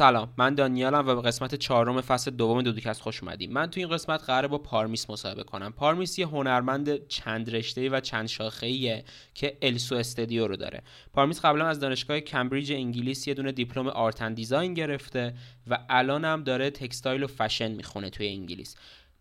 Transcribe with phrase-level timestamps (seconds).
[0.00, 3.52] سلام من دانیالم و به قسمت چهارم فصل دوم دودوکست خوش اومدیم.
[3.52, 5.72] من تو این قسمت قراره با پارمیس مصاحبه کنم.
[5.72, 9.04] پارمیس یه هنرمند چند رشته و چند شاخه‌ایه
[9.34, 10.82] که السو استودیو رو داره.
[11.14, 15.34] پارمیس قبلا از دانشگاه کمبریج انگلیس یه دونه دیپلم art design گرفته
[15.66, 18.76] و الان هم داره textile و فشن می‌خونه توی انگلیس.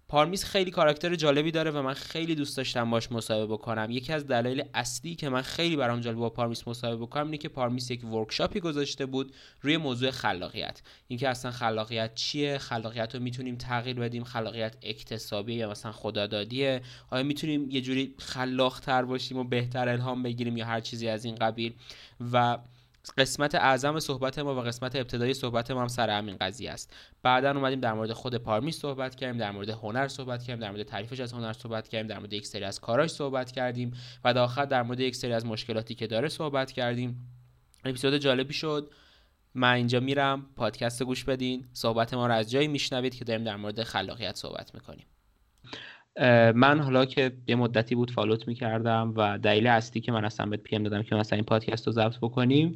[0.09, 3.87] پارمیس خیلی کاراکتر جالبی داره و من خیلی دوست داشتم باش مصاحبه بکنم.
[3.91, 7.49] یکی از دلایل اصلی که من خیلی برام جالب با پارمیس مصاحبه بکنم اینه که
[7.49, 10.81] پارمیس یک workshop ی گذاشته بود روی موضوع خلاقیت.
[11.07, 17.23] اینکه اصلا خلاقیت چیه؟ خلاقیت رو می‌تونیم تغییر بدیم؟ خلاقیت اکتسابی یا مثلا خدادادیه؟ آیا
[17.23, 21.73] می‌تونیم یه جوری خلاقتر باشیم و بهتر الهام بگیریم یا هر چیزی از این قبیل؟
[22.31, 22.57] و
[23.17, 26.93] قسمت اعظم صحبت ما و قسمت ابتدایی صحبت ما هم سر همین قضیه است.
[27.23, 30.83] بعدا اومدیم در مورد خود پارمیس صحبت کردیم در مورد هنر صحبت کردیم در مورد
[30.83, 34.41] تعریفش از هنر صحبت کردیم در مورد یک سری از کاراش صحبت کردیم و در
[34.41, 37.29] آخر در مورد یک سری از مشکلاتی که داره صحبت کردیم.
[37.85, 38.91] اپیزود جالبی شد.
[39.53, 40.45] من اینجا میرم.
[40.55, 41.67] پادکست گوش بدین.
[41.73, 45.05] صحبت ما رو از جایی میشنوید که داریم در مورد خلاقیت صحبت می‌کنیم.
[46.55, 50.59] من حالا که یه مدتی بود فالوت می‌کردم و دلیل اصلی که من اصلا بهت
[50.59, 52.75] پی ام دادم که مثلا این پادکست رو ضبط بکنیم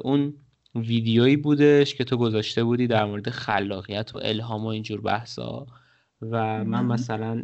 [0.00, 0.34] اون
[0.74, 5.66] ویدیویی بودش که تو گذاشته بودی در مورد خلاقیت و الهام و اینجور بحثا.
[6.22, 7.42] و من مثلا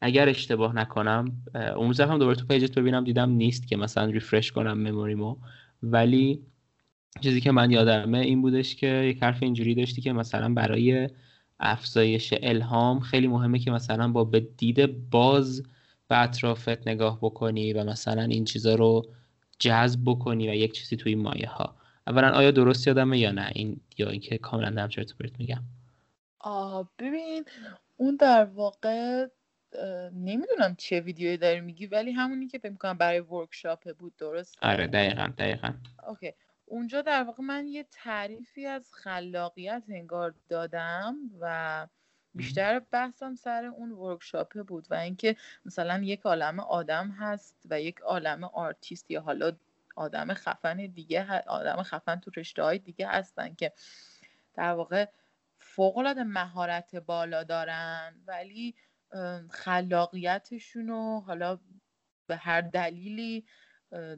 [0.00, 1.32] اگر اشتباه نکنم
[1.76, 5.36] اون روز هم دوباره تو پیجت ببینم دیدم نیست که مثلا ریفرش کنم مموریمو.
[5.82, 6.42] ولی
[7.20, 11.08] چیزی که من یادمه این بودش که یک حرف اینجوری داشتی که مثلا برای
[11.62, 15.62] افزایش الهام خیلی مهمه که مثلا با به دید باز
[16.08, 19.02] به اطرافت نگاه بکنی و مثلا این چیزا رو
[19.58, 21.76] جذب بکنی و یک چیزی توی مایه ها.
[22.06, 25.62] اولا آیا درست یادمه یا نه؟ این یا اینکه کاملا دارم چرت پرت میگم؟
[26.40, 27.44] آه ببین
[27.96, 29.26] اون در واقع
[30.12, 34.86] نمی‌دونم چه ویدیویی داری میگی ولی همونی که فکر کنم برای workshop بود درست آره
[34.86, 35.72] دقیقا دقیقا.
[36.08, 36.32] okay.
[36.72, 41.86] اونجا در واقع من یه تعریفی از خلاقیت انگار دادم و
[42.34, 47.80] بیشتر بحثم سر اون workshop ه بود و اینکه مثلا یک عالم آدم هست و
[47.80, 49.52] یک عالم آرتیست یا حالا
[49.96, 53.72] آدم خفن دیگه آدم خفن تو رشته های دیگه هستن که
[54.54, 55.06] در واقع
[55.58, 58.74] فوق العاده مهارت بالا دارن ولی
[59.50, 61.58] خلاقیتشون رو حالا
[62.26, 63.44] به هر دلیلی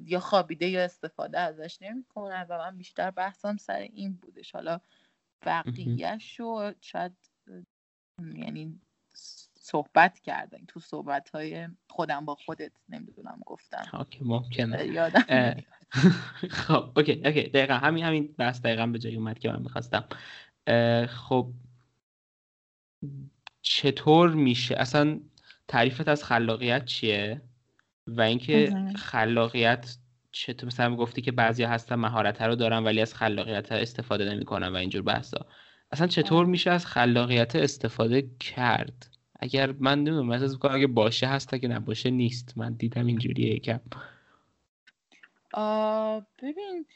[0.05, 4.53] یا خوابیده یا استفاده ازش نمی‌کنن و من بیشتر بحثم سر این بودش.
[4.53, 4.81] حالا
[5.47, 7.12] بقیهش رو شاید
[8.35, 8.81] یعنی
[9.55, 10.65] صحبت کردن.
[10.69, 13.99] تو صحبت های خودم با خودت نمی‌دونم گفتم.
[13.99, 14.87] اوکی ممکنه.
[14.87, 15.65] یادم
[16.51, 17.43] خب اوکی اوکی.
[17.43, 20.09] دقیقا همین همین بحث دقیقا به جای اومد که من می‌خواستم.
[21.06, 21.53] خب
[23.62, 25.21] چطور میشه؟ اصلا
[25.69, 27.43] تعریفت از خلاقیت چیه؟
[28.07, 29.97] و اینکه خلاقیت
[30.33, 34.77] چطور مثلا گفتی که بعضی هستن مهارت رو دارن ولی از خلاقیت استفاده نمی‌کنن و
[34.77, 35.47] اینجور بحثا.
[35.93, 39.07] اصلا چطور میشه از خلاقیت استفاده کرد؟
[39.41, 42.59] اگر من نمی‌دونم از اگه باشه هست اگه نباشه نیست.
[42.59, 43.81] من دیدم اینجوریه یکم.
[46.43, 46.87] ببین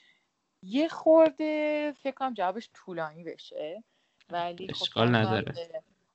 [0.63, 3.85] یه خورده فکر کنم جوابش طولانی بشه.
[4.31, 5.55] ولی خب اشکال نداره.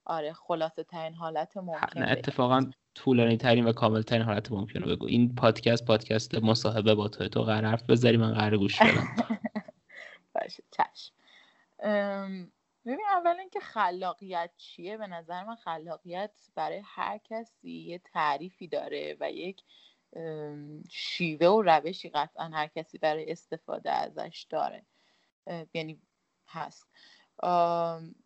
[0.06, 4.86] آره خلاصه ترین حالت ممکن نه اتفاقا طولانی ترین و کامل ترین حالت ممکنه.
[4.86, 5.06] بگو.
[5.06, 7.28] این پادکست پادکست مصاحبه با تو.
[7.28, 9.16] تو قرار حرف بذاری من قرار گوش بدم.
[10.34, 11.14] باشه چشم.
[12.86, 19.16] ببین اول اینکه خلاقیت چیه؟ به نظر من خلاقیت برای هر کسی یه تعریفی داره
[19.20, 19.62] و یک
[20.90, 24.86] شیوه و روشی قطعا هر کسی برای استفاده ازش داره.
[25.74, 26.00] یعنی
[26.48, 26.88] هست.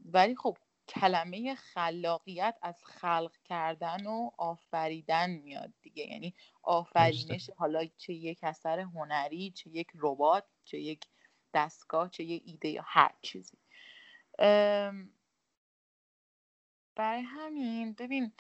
[0.05, 0.56] ولی خب
[0.88, 6.06] کلمه خلاقیت از خلق کردن و آفریدن میاد دیگه.
[6.06, 11.05] یعنی آفرینش حالا چه یک اثر هنری چه یک ربات چه یک
[11.55, 13.58] دستگاه چه یک ایده یا هر چیزی.
[16.96, 18.32] برای همین ببین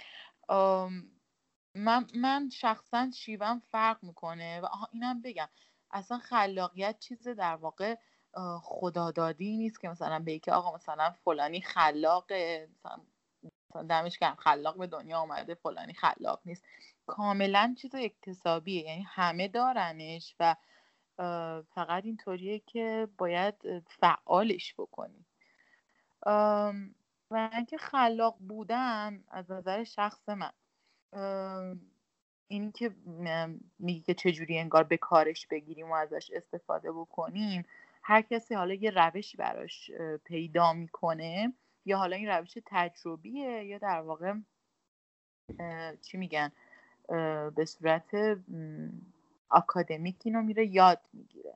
[1.74, 5.48] من, من شخصا شیوم فرق می‌کنه و اینم بگم.
[5.90, 7.96] اصلا خلاقیت چیز در واقع
[8.62, 14.86] خدادادی نیست که مثلا به که آقا مثلا فلانی خلاق مثلا دمش گرم خلاق به
[14.86, 16.64] دنیا آمده فلانی خلاق نیست.
[17.06, 20.56] کاملا چیز اکتسابیه یعنی همه دارنش و
[21.74, 23.54] فقط اینطوریه که باید
[23.86, 25.24] فعالش بکنی.
[27.30, 30.52] و اینکه خلاق بودن از نظر شخص من
[32.48, 32.94] اینی که
[33.78, 37.64] میگی که چجوری انگار به کارش بگیریم و ازش استفاده بکنیم
[38.08, 39.90] هر کسی حالا یه روشی براش
[40.24, 41.52] پیدا می‌کنه
[41.84, 44.34] یا حالا این روش تجربیه یا در واقع
[46.02, 46.52] چی میگن
[47.56, 48.38] به صورت
[49.50, 51.54] اکادمیک اینو میره یاد می‌گیره.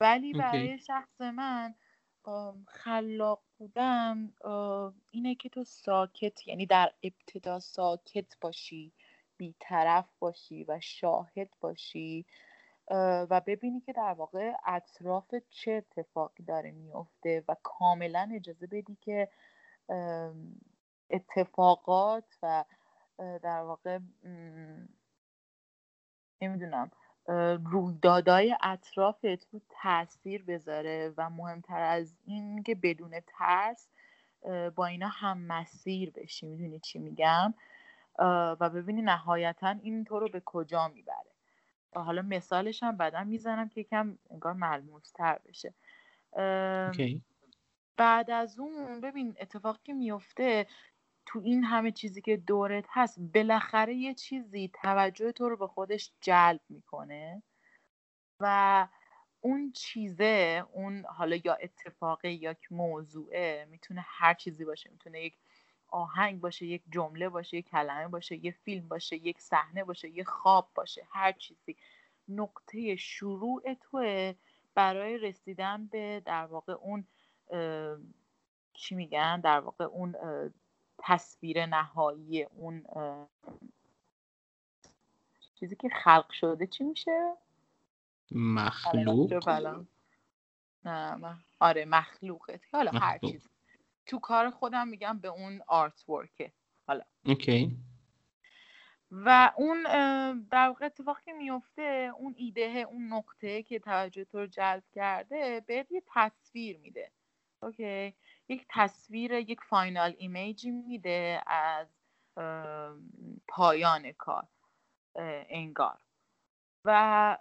[0.00, 1.74] ولی برای شخص من
[2.66, 4.32] خلاق بودن
[5.10, 8.92] اینه که تو ساکت یعنی در ابتدا ساکت باشی
[9.36, 12.26] بیطرف باشی و شاهد باشی.
[13.30, 19.28] و ببینی که در واقع اطراف چه اتفاقی داره میفته و کاملا اجازه بدی که
[21.10, 22.64] اتفاقات و
[23.18, 23.98] در واقع
[26.42, 26.90] نمی‌دونم
[27.64, 33.88] رویدادهای اطرافت رو تاثیر بذاره و مهمتر از این که بدون ترس
[34.74, 36.46] با اینا هم مسیر بشی.
[36.46, 37.54] می‌دونی چی میگم؟
[38.60, 41.31] و ببینی نهایتا این تو رو به کجا می‌بره.
[42.00, 45.74] حالا مثالش هم بعدا می‌زنم که یکم انگار ملموس تر بشه
[47.96, 50.66] بعد از اون ببین اتفاقی که میفته
[51.26, 56.12] تو این همه چیزی که دورت هست بالاخره یه چیزی توجه تو رو به خودش
[56.20, 57.42] جلب می‌کنه
[58.40, 58.88] و
[59.40, 64.90] اون چیزه اون حالا یا اتفاقه یا موضوعه می‌تونه هر چیزی باشه.
[64.90, 65.38] می‌تونه یک
[65.92, 70.24] آهنگ باشه یک جمله باشه یک کلمه باشه یه فیلم باشه یک صحنه باشه یه
[70.24, 71.76] خواب باشه هر چیزی.
[72.28, 74.34] نقطه شروع توه.
[74.74, 77.04] برای رسیدن به در واقع اون
[78.74, 80.14] چی میگن؟ در واقع اون
[80.98, 82.84] تصویر نهایی اون
[85.54, 87.34] چیزی که خلق شده چی میشه؟
[88.30, 89.48] مخلوق؟
[90.84, 92.60] نه آره مخلوقه.
[92.72, 93.48] حالا هر چیز.
[94.06, 96.52] تو کار خودم میگم به اون artwork ه
[96.86, 97.04] حالا.
[97.24, 97.76] okay.
[99.10, 99.82] و اون
[100.50, 105.92] در واقع اتفاقی میفته اون ایده اون نقطه که توجه تو رو جلب کرده بهت
[105.92, 107.12] یه تصویر میده.
[107.62, 108.14] okay.
[108.48, 111.88] یک تصویر یک final image ی میده از
[113.48, 114.48] پایان کار
[115.48, 116.00] انگار.
[116.84, 117.38] و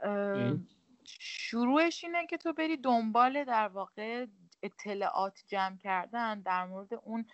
[1.19, 4.25] شروعش اینه که تو بری دنبال در واقع
[4.63, 7.25] اطلاعات جمع کردن در مورد اون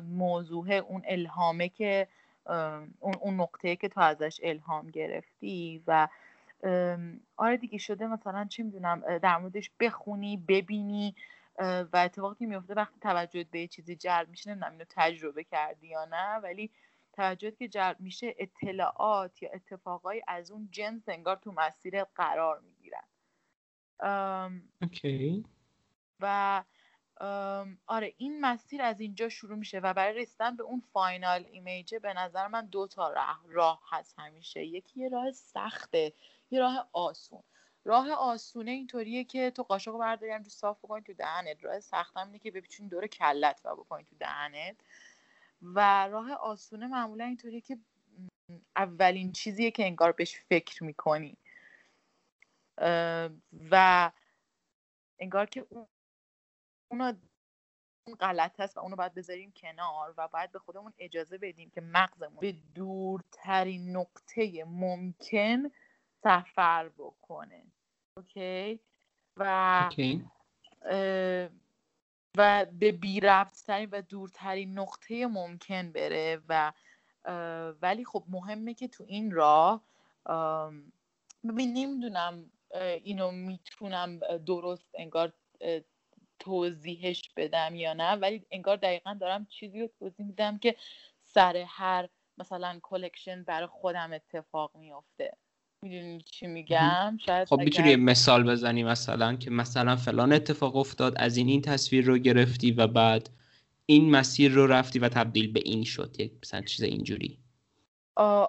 [0.00, 2.08] موضوع اون الهامه که
[3.00, 6.08] اون, اون نقطه که تو ازش الهام گرفتی و
[7.36, 11.14] آره دیگه شده مثلا چی می‌دونم در موردش بخونی ببینی
[11.58, 16.04] و اتفاقی که میفته وقتی توجهت به چیزی جلب میشه نمی‌دونم اینو تجربه کردی یا
[16.04, 16.70] نه ولی
[17.12, 23.04] توجهت که جلب میشه اطلاعات یا اتفاقای از اون جنس انگار تو مسیر قرار می‌گیرن.
[24.82, 25.44] اوکی.
[26.20, 26.64] و
[27.86, 32.14] آره این مسیر از اینجا شروع میشه و برای رسیدن به اون فاینال ایمیجه به
[32.14, 34.64] نظر من دو تا راه, راه هست همیشه.
[34.64, 36.12] یکی یه راه سخته
[36.50, 37.42] یه راه آسون.
[37.84, 41.64] راه آسونه اینطوریه که تو قاشق برداری همجور صاف بکنی تو دهنت.
[41.64, 44.76] راه سخت اینه که بپیچونی دور کلت و بکنی تو دهنت.
[45.62, 47.78] و راه آسونه معمولا اینطوریه که
[48.76, 51.36] اولین چیزیه که انگار بهش فکر می‌کنی.
[53.70, 54.10] و
[55.18, 55.66] انگار که
[56.94, 57.12] اونو
[58.20, 62.40] غلط هست و اونو باید بذاریم کنار و باید به خودمون اجازه بدیم که مغزمون
[62.40, 65.70] به دورترین نقطه ممکن
[66.22, 67.62] سفر بکنه.
[68.16, 68.80] اوکی؟
[69.36, 69.90] و
[72.36, 73.20] و به بی
[73.92, 76.72] و دورترین نقطه ممکن بره و
[77.82, 79.84] ولی خب مهمه که تو این راه
[81.44, 82.50] ببین نمی‌دونم
[83.02, 85.32] اینو می‌تونم درست انگار
[86.38, 90.76] توضیحش بدم یا نه ولی انگار دقیقا دارم چیزی رو توضیح میدم که
[91.22, 95.36] سر هر مثلا کلکشن برای خودم اتفاق میافته.
[95.82, 101.14] می‌دونی چی میگم؟ شاید خب می‌تونی یه مثال بزنی مثلا که مثلا فلان اتفاق افتاد
[101.16, 103.30] از این این تصویر رو گرفتی و بعد
[103.86, 106.16] این مسیر رو رفتی و تبدیل به این شد.
[106.18, 107.38] یک مثلا چیز اینجوری.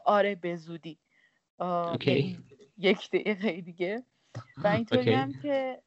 [0.05, 0.97] آره به زودی.
[2.77, 4.03] یک دقیقه دیگه.
[4.57, 5.81] و اینطوری هم که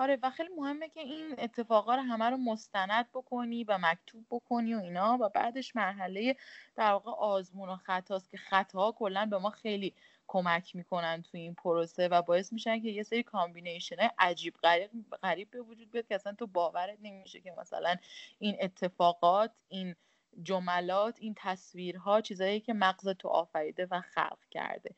[0.00, 4.74] آره و خیلی مهمه که این اتفاقا رو همه رو مستند بکنی و مکتوب بکنی
[4.74, 6.36] و اینا و بعدش مرحله
[6.76, 9.94] در واقع آزمون و خطاست که خطاها کلا به ما خیلی
[10.26, 14.90] کمک می‌کنن تو این پروسه و باعث میشن که یه سری combination عجیب غریب
[15.22, 17.96] غریب به وجود بیاد که اصلا تو باورت نمیشه که مثلا
[18.38, 19.94] این اتفاقات این
[20.42, 24.94] جملات این تصویرها چیزایی که مغز تو آفریده و خلق کرده.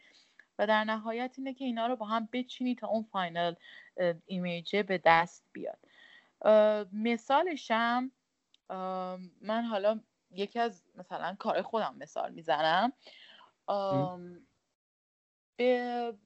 [0.59, 3.57] و در نهایت اینه که اینا رو با هم بچینی تا اون final
[4.27, 5.79] image ه به دست بیاد.
[6.93, 8.11] مثالشم
[9.41, 12.93] من حالا یکی از مثلا کار خودم مثال می‌زنم.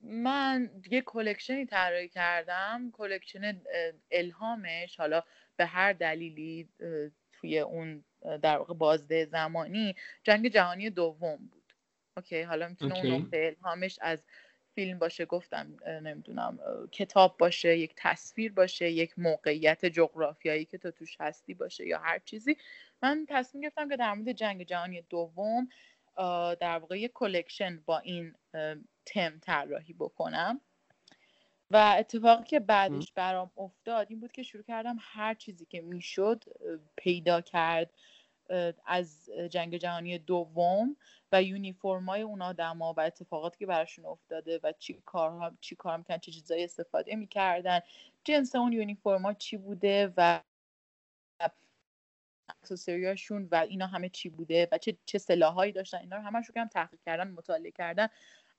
[0.02, 2.90] من یه collection ی طراحی کردم.
[2.90, 3.62] collection
[4.11, 5.23] الهامش حالا
[5.56, 6.68] به هر دلیلی
[7.33, 8.04] توی اون
[8.42, 11.55] در واقع بازه زمانی جنگ جهانی دوم بود.
[12.16, 14.25] okay حالا می‌تونه اون نقطه الهامش از
[14.75, 16.58] فیلم باشه گفتم نمی‌دونم
[16.92, 22.18] کتاب باشه یک تصویر باشه یک موقعیت جغرافیایی که تو توش هستی باشه یا هر
[22.18, 22.56] چیزی.
[23.02, 25.68] من تصمیم گرفتم که در مورد جنگ جهانی دوم
[26.61, 28.35] در واقع یک collection با این
[29.06, 30.61] تم طراحی بکنم.
[31.70, 36.44] و اتفاقی که بعدش برام افتاد این بود که شروع کردم هر چیزی که می‌شد
[36.96, 37.90] پیدا کرد.
[38.87, 40.97] از جنگ جهانی دوم
[41.33, 46.19] و یونیفرمای اون آدما و اتفاقاتی که براشون افتاده و چی کارها چی کار می‌کنن
[46.19, 47.81] چه چیزایی استفاده می‌کردن.
[48.25, 50.41] جنس اون یونیفرما چی بوده و
[52.49, 55.99] اکسسوریاشون و اینا همه چی بوده و چه چه سلاحایی داشتن.
[55.99, 58.09] اینا رو همش کردم تحقیق کردن مطالعه کردن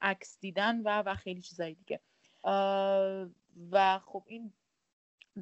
[0.01, 2.00] عکس دیدن و و خیلی چیزایی دیگه.
[3.72, 4.53] و خب این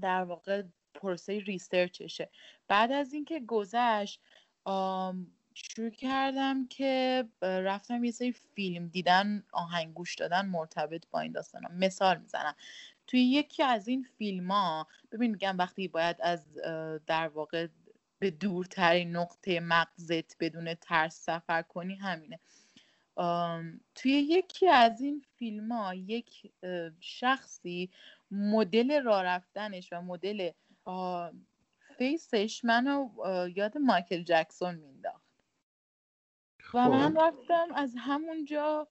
[0.02, 0.64] در واقع
[0.96, 2.30] پروسه ریسرچشه.
[2.68, 4.22] بعد از اینکه گذشت
[5.54, 11.62] شروع کردم که رفتم یه سری فیلم دیدن آهنگ گوش دادن مرتبط با این داستان
[11.78, 12.56] مثال می‌زنم.
[13.08, 16.54] توی یکی از این فیلم ها ببین میگم وقتی باید از
[17.08, 17.68] در واقع
[18.20, 22.40] به دورترین نقطه مغزت بدون ترس سفر کنی همینه.
[23.96, 26.52] توی یکی از این فیلم ها یک
[27.00, 27.90] شخصی
[28.32, 30.52] مدل راه رفتنش و مدل
[31.98, 33.10] فیسش منو
[33.56, 35.26] یاد مایکل جکسون مینداخت
[36.74, 37.20] و من خب.
[37.20, 38.88] رفتم از همونجا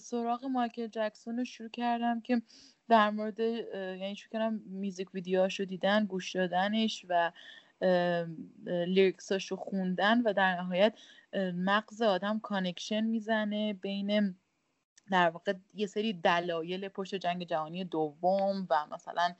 [0.00, 2.42] سراغ مایکل جکسون رو شروع کردم که
[2.88, 7.32] در مورد یعنی شروع کردم میزیک ویدیوهاشو دیدن گوش دادنش و
[8.66, 10.94] لیریکساشو خوندن و در نهایت
[11.54, 14.36] مغز آدم connection می‌زنه بین
[15.10, 19.34] در واقع یه سری دلایل پشت جنگ جهانی دوم و مثلا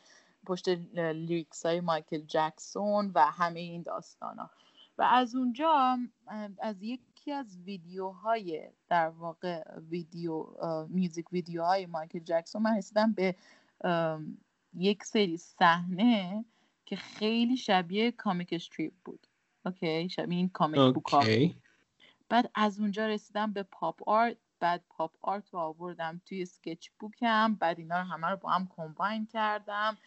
[0.47, 4.50] پشت lyrics های مایکل جکسون و همه این داستان ها
[4.99, 5.99] و از اونجا
[6.61, 10.47] از یکی از ویدیوهای در واقع ویدیو
[10.88, 13.35] music video های مایکل جکسون من رسیدم به
[14.75, 16.44] یک سری صحنه
[16.87, 19.26] که خیلی شبیه comic strip بود.
[19.66, 21.54] okay؟ شبیه این کامیک بوک
[22.28, 27.54] بعد از اونجا رسیدم به pop art بعد pop art رو آوردم توی sketchbook م
[27.54, 29.99] بعد اینا رو همه رو با هم combine کردم.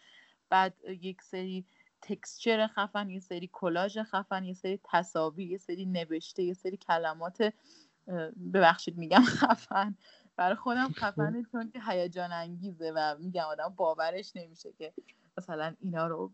[0.54, 1.64] بعد یک سری
[2.02, 7.52] texture خفن یه سری کلاژ خفن یه سری تصاویر یه سری نوشته یه سری کلمات
[8.54, 9.96] ببخشید میگم خفن.
[10.36, 14.92] برای خودم خفنه چون که هیجان انگیزه و میگم آدم باورش نمیشه که
[15.38, 16.32] مثلا اینا رو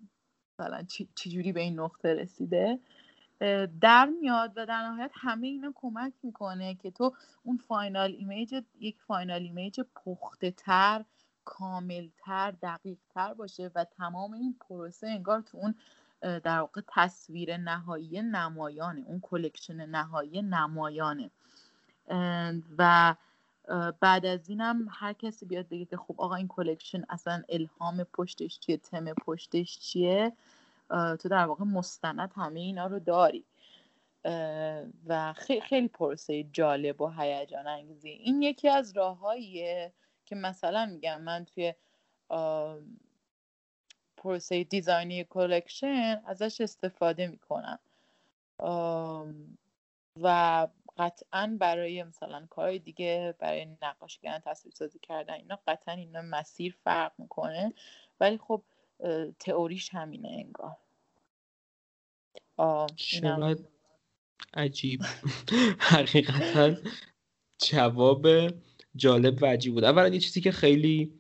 [0.59, 0.83] مثلا
[1.15, 2.79] چجوری به این نقطه رسیده.
[3.81, 9.01] در میاد و در نهایت همه اینا کمک می‌کنه که تو اون final image یک
[9.01, 11.05] final image پخته تر
[11.51, 15.75] کاملتر دقیقتر باشه و تمام این پروسه انگار تو اون
[16.21, 21.31] در واقع تصویر نهایی نمایانه اون collection نهایی نمایانه.
[22.79, 23.15] و
[24.01, 28.59] بعد از اینم هر کسی بیاد بگه که خب آقا این collection اصلا الهام پشتش
[28.59, 30.33] چیه تم پشتش چیه؟
[30.91, 33.45] تو در واقع مستند همه اینا رو داری.
[35.07, 39.93] و خیلی پروسه جالب و هیجان انگیزی این یکی از راههاییه
[40.31, 41.75] که مثلا میگم من توی
[44.17, 47.79] پروسه دیزاینی کلکشن ازش استفاده می‌کنم.
[50.23, 56.23] و قطعا برای مثلا کارهای دیگه برای نقاشی کردن تصویر سازی کردن اینا قطعا اینا
[56.23, 57.75] مسیر فرق می‌کنه.
[58.21, 58.63] ولی خب
[59.39, 60.77] تئوریش همینه انگار.
[62.97, 63.65] چقدر
[64.55, 65.01] عجیب.
[65.91, 66.77] حقیقتا
[67.59, 68.27] جواب
[68.97, 69.85] جالب و عجیب بود.
[69.85, 71.13] اولا یه چیزی که خیلی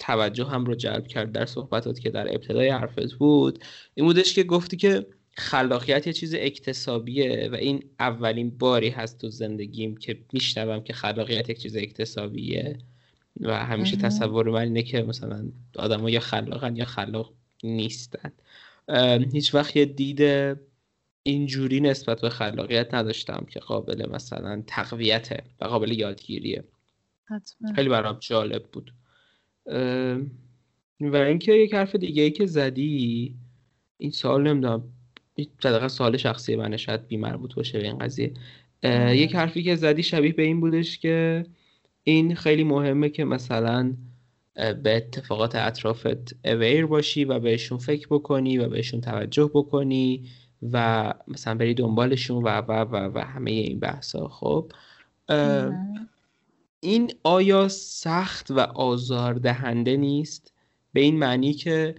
[0.00, 3.64] توجه هم رو جلب کرد در صحبتات که در ابتدای حرفت بود
[3.94, 9.30] این بودش که گفتی که خلاقیت یه چیز اکتسابیه و این اولین باری هست تو
[9.30, 12.78] زندگیم که میشنوم که خلاقیت یک چیز اکتسابیه
[13.40, 17.32] و همیشه تصور من اینه که مثلا آدم یا خلاقن یا خلاق
[17.64, 18.32] نیستن.
[19.32, 20.20] هیچ وقت یه دید
[21.28, 26.64] اینجوری نسبت به خلاقیت نداشتم که قابل مثلا تقویته و قابل یادگیریه.
[27.24, 27.72] حتما.
[27.72, 28.94] خیلی برام جالب بود.
[31.00, 33.34] و اینکه یک حرف دیگه ای که زدی
[33.98, 34.82] این سال نمی‌دونم
[35.62, 38.32] صدقه سال شخصی من شاید بی مربوط باشه به این قضیه.
[39.12, 41.46] یک حرفی که زدی شبیه به این بودش که
[42.04, 43.96] این خیلی مهمه که مثلا
[44.54, 50.24] به اتفاقات اطرافت اویر باشی و بهشون فکر بکنی و بهشون توجه بکنی
[50.72, 54.72] و مثلا بری دنبالشون و و و, و همه این بحثا خب
[56.80, 60.52] این آیا سخت و آزاردهنده نیست؟
[60.92, 61.94] به این معنی که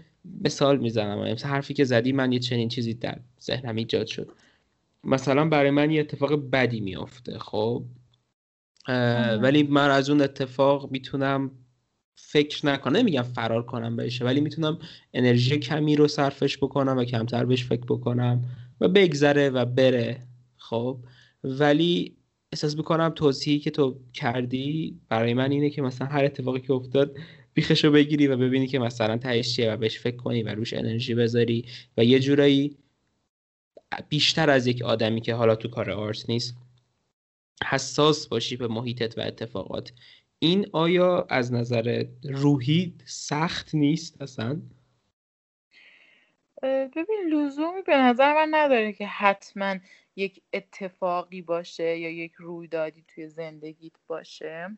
[0.46, 4.32] مثال می‌زنم مثلا حرفی که زدی من یه چنین چیزی در ذهنم ایجاد شد.
[5.04, 7.84] مثلا برای من یه اتفاق بدی میافته خب.
[9.42, 11.52] ولی من از اون اتفاق می‌تونم
[12.22, 14.80] فکر نکنم نمیگم فرار کنم بهش ولی می‌تونم
[15.14, 18.44] انرژی کمی رو صرفش بکنم و کمتر بهش فکر بکنم
[18.82, 20.22] و بگذره و بره
[20.58, 21.00] خب.
[21.44, 22.16] ولی
[22.52, 27.18] احساس می‌کنم توضیحی که تو کردی برای من اینه که مثلا هر اتفاقی که افتاد
[27.54, 30.74] بیخش رو بگیری و ببینی که مثلا تهش چیه و بهش فکر کنی و روش
[30.74, 31.66] انرژی بذاری
[31.98, 32.78] و یه جورایی
[34.10, 36.56] بیشتر از یک آدمی که حالا تو کار آرت نیست
[37.66, 39.94] حساس باشی به محیطت و اتفاقات.
[40.40, 44.62] این آیا از نظر روحی سخت نیست اصلا؟
[46.64, 49.76] ببین لزومی به نظر من نداره که حتما
[50.16, 54.78] یک اتفاقی باشه یا یک رویدادی توی زندگیت باشه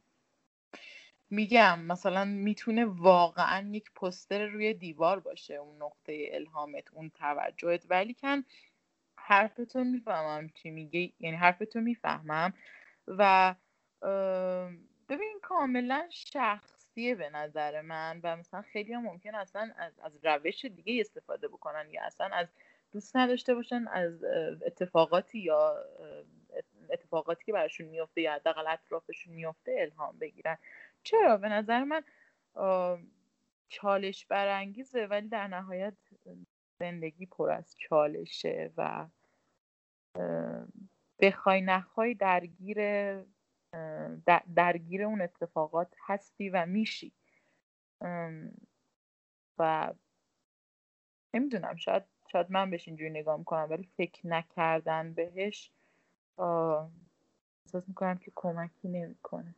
[1.29, 8.13] میگم مثلا می‌تونه واقعا یک پستر روی دیوار باشه اون نقطه الهامت اون توجهت ولی
[8.13, 8.43] کن
[9.15, 12.53] حرفتو می‌فهمم چی میگه یعنی حرفتو می‌فهمم
[13.07, 13.55] و
[15.11, 20.65] ببین کاملا شخصیه به نظر من و مثلا خیلی هم ممکن اصلا از, از روش
[20.65, 22.47] دیگه استفاده بکنن یا اصلا از
[22.91, 24.23] دوست نداشته باشن از
[24.65, 25.75] اتفاقاتی یا
[26.89, 30.57] اتفاقاتی که براشون میفته یا حداقل اطرافشون میفته الهام بگیرن.
[31.03, 32.03] چرا؟ به نظر من
[33.69, 35.93] چالش برانگیزه ولی در نهایت
[36.79, 39.07] زندگی پر از چالشه و
[41.19, 42.77] بخوای نخوای درگیر
[44.55, 47.11] درگیر اون اتفاقات هستی و میشی.
[49.57, 49.93] و
[51.33, 55.71] نمی‌دونم شاید شاید من بهش اینجوری نگاه می‌کنم ولی فکر نکردن بهش
[57.65, 59.55] احساس می‌کنم که کمکی نمی‌کنه.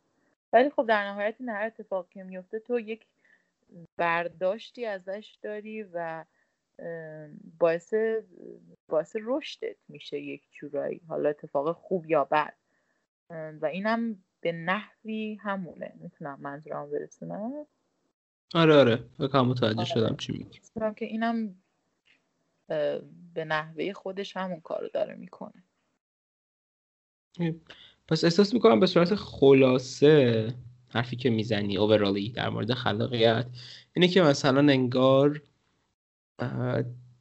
[0.52, 3.06] ولی خب در نهایت این هر اتفاقی که میفته تو یک
[3.96, 6.24] برداشتی ازش داری و
[7.58, 7.94] باعث
[8.88, 12.54] باعث رشدت میشه یک جورایی حالا اتفاق خوب یا بد.
[13.30, 15.92] و اینم به نحوی همونه.
[16.00, 17.52] می‌تونم منظورم برسونم؟
[18.54, 18.96] آره آره.
[19.18, 19.84] بکنم متوجه آره.
[19.84, 20.60] شدم چی میگی.
[20.96, 21.54] که اینم
[23.34, 25.64] به نحوه خودش همون کارو داره می‌کنه.
[28.08, 30.54] پس احساس می‌کنم به صورت خلاصه
[30.88, 33.46] حرفی که می‌زنی اوورالی در مورد خلاقیت
[33.92, 35.42] اینه که مثلا انگار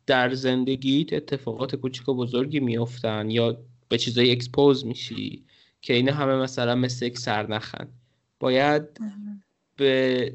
[0.06, 3.58] در زندگیت اتفاقات کوچیک و بزرگی میفتن یا
[3.90, 5.46] به چیزایی اکسپوز میشی.
[5.84, 7.88] که اینا همه مثلا مثل یک سرنخن.
[8.40, 8.84] باید
[9.78, 10.34] به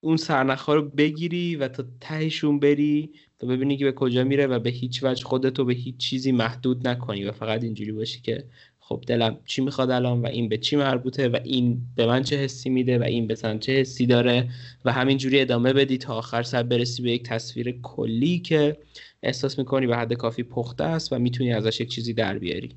[0.00, 4.58] اون سرنخها رو بگیری و تا تهشون بری تا ببینی که به کجا میره و
[4.58, 8.44] به هیچ وجه خودتو به هیچ چیزی محدود نکنی و فقط اینجوری باشی که
[8.80, 12.36] خب دلم چی می‌خواد الان و این به چی مربوطه و این به من چه
[12.36, 14.50] حسی میده و این به چه حسی داره
[14.84, 18.76] و همینجوری ادامه بدی تا آخر سر برسی به یک تصویر کلی که
[19.22, 22.76] احساس می‌کنی به حد کافی پخته است و می‌تونی ازش یک چیزی در بیاری.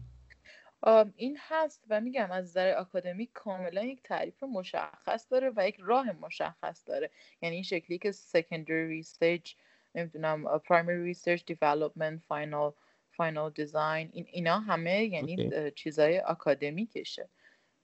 [1.15, 6.12] این هست و میگم از نظر آکادمیک کاملا یک تعریف مشخص داره و یک راه
[6.12, 7.10] مشخص داره
[7.41, 9.56] یعنی این شکلی که secondary stage
[9.95, 12.74] نمی‌دونم primary research development final
[13.17, 15.74] final design این اینا همه یعنی okay.
[15.76, 17.30] چیزای آکادمیکشه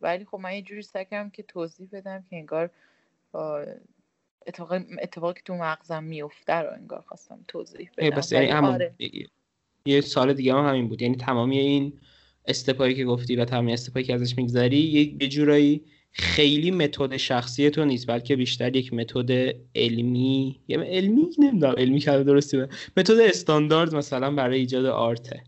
[0.02, 2.70] ولی خب من یه جوری سعی که توضیح بدم که انگار
[4.48, 8.94] اتفاقی اتفاقی که تو مغزم میفته رو انگار خواستم توضیح بدم بس یعنی آره.
[9.86, 12.00] یه سال دیگه هم همین بود یعنی تمامی این
[12.46, 14.78] استپایی که گفتی و تمام استپایی که ازش میگذری
[15.22, 20.62] یه جورایی خیلی متد شخصی تو نیست بلکه بیشتر یک متد علمی.
[20.68, 22.58] یه علمی؟ نمی‌دونم علمی کرده درستی
[22.98, 25.44] متد استاندارد مثلا برای ایجاد آرته.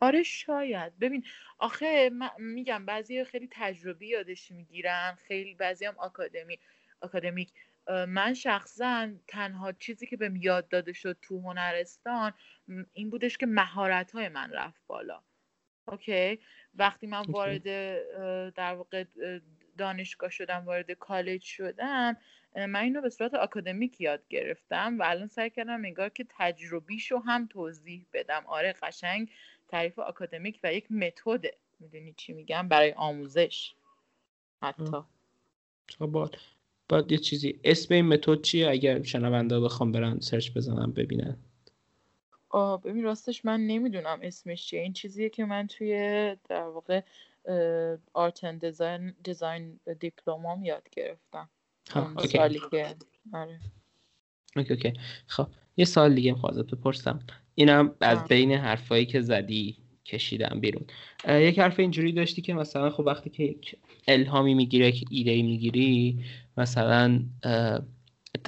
[0.00, 0.98] آره شاید.
[0.98, 1.24] ببین
[1.58, 6.58] آخه میگم بعضی خیلی تجربی یادش می‌گیرن خیلی بعضی هم آکادمی
[7.00, 7.48] آکادمیک
[7.88, 12.32] من شخصا تنها چیزی که بهم یاد داده شد تو هنرستان
[12.92, 15.22] این بودش که مهارت های من رفت بالا.
[15.88, 16.40] اوکی؟
[16.74, 17.64] وقتی من وارد
[18.54, 19.04] در واقع
[19.78, 22.16] دانشگاه شدم وارد کالج شدم
[22.56, 27.46] من اینو به صورت اکادمیک یاد گرفتم و الان سعی کردم انگار که تجربیشو هم
[27.46, 28.42] توضیح بدم.
[28.46, 29.30] آره قشنگ
[29.68, 33.74] تعریف اکادمیک و یک متده می‌دونی چی میگم برای آموزش.
[34.62, 35.02] حتی.
[36.92, 37.60] بعد یه چیزی.
[37.64, 41.36] اسم این متد چیه؟ اگر شنونده بخوام برن سرچ بزنم ببینن.
[42.48, 44.80] آه ببین راستش من نمی‌دونم اسمش چیه.
[44.80, 45.92] این چیزیه که من توی
[46.48, 47.00] در واقع
[48.12, 51.48] art and design design diploma م یاد گرفتم.
[52.32, 52.96] سالی که
[53.32, 53.60] آره.
[54.56, 54.92] okay okay.
[55.26, 57.20] خب یه سوال دیگه می‌خوام بپرسم.
[57.54, 59.81] اینم از بین حرفایی که زدی.
[60.06, 60.84] کشیدم بیرون.
[61.28, 63.76] یک حرف اینجوری داشتی که مثلا خب وقتی که یک
[64.08, 66.24] الهامی می‌گیره که ایده می‌گیری
[66.56, 67.22] مثلا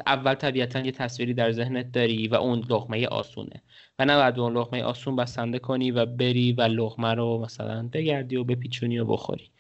[0.06, 3.62] اول طبیعتا یه تصویری در ذهنت داری و اون لقمه آسونه.
[3.98, 8.36] و نه بعد اون لغمه آسون بسنده کنی و بری و لغمه رو مثلا بگردی
[8.36, 9.50] و بپیچونی و بخوری.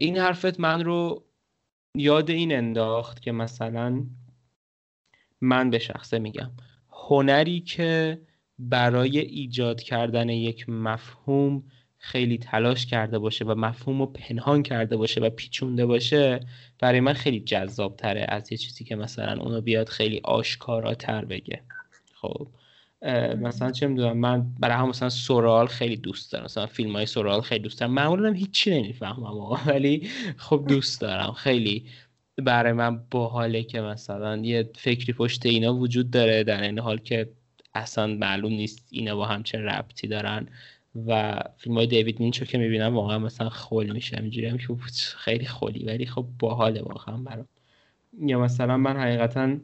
[0.00, 1.24] این حرفت من رو
[1.94, 4.06] یاد این انداخت که مثلا
[5.40, 6.50] من به شخصه میگم.
[6.90, 8.20] هنری که
[8.68, 11.62] برای ایجاد کردن یک مفهوم
[11.98, 16.40] خیلی تلاش کرده باشه و مفهوم رو پنهان کرده باشه و پیچونده باشه
[16.78, 21.62] برای من خیلی جذاب تره از یه چیزی که مثلا اونو بیاد خیلی آشکاراتر بگه.
[22.14, 22.48] خب
[23.40, 27.40] مثلا چه می‌دونم من برای هم مثلا سورال خیلی دوست دارم مثلا فیلم های سورال
[27.40, 27.92] خیلی دوست دارم.
[27.92, 31.32] معمولا هم هیچی نمی‌فهمم ولی خب دوست دارم.
[31.32, 31.86] خیلی
[32.36, 37.28] برای من باحاله که مثلا یه فکری پشت اینا وجود داره در این حال که
[37.74, 40.48] اصلا معلوم نیست اینا با هم چه ربطی دارن.
[41.06, 44.20] و فیلم های دیوید مینچو که می‌بینم واقعا مثلا خول میشه.
[44.20, 44.76] اینجوری هم که
[45.16, 45.84] خیلی خولی.
[45.84, 47.48] ولی خب باحاله واقعا برام.
[48.20, 49.56] یا مثلا من حقیقتا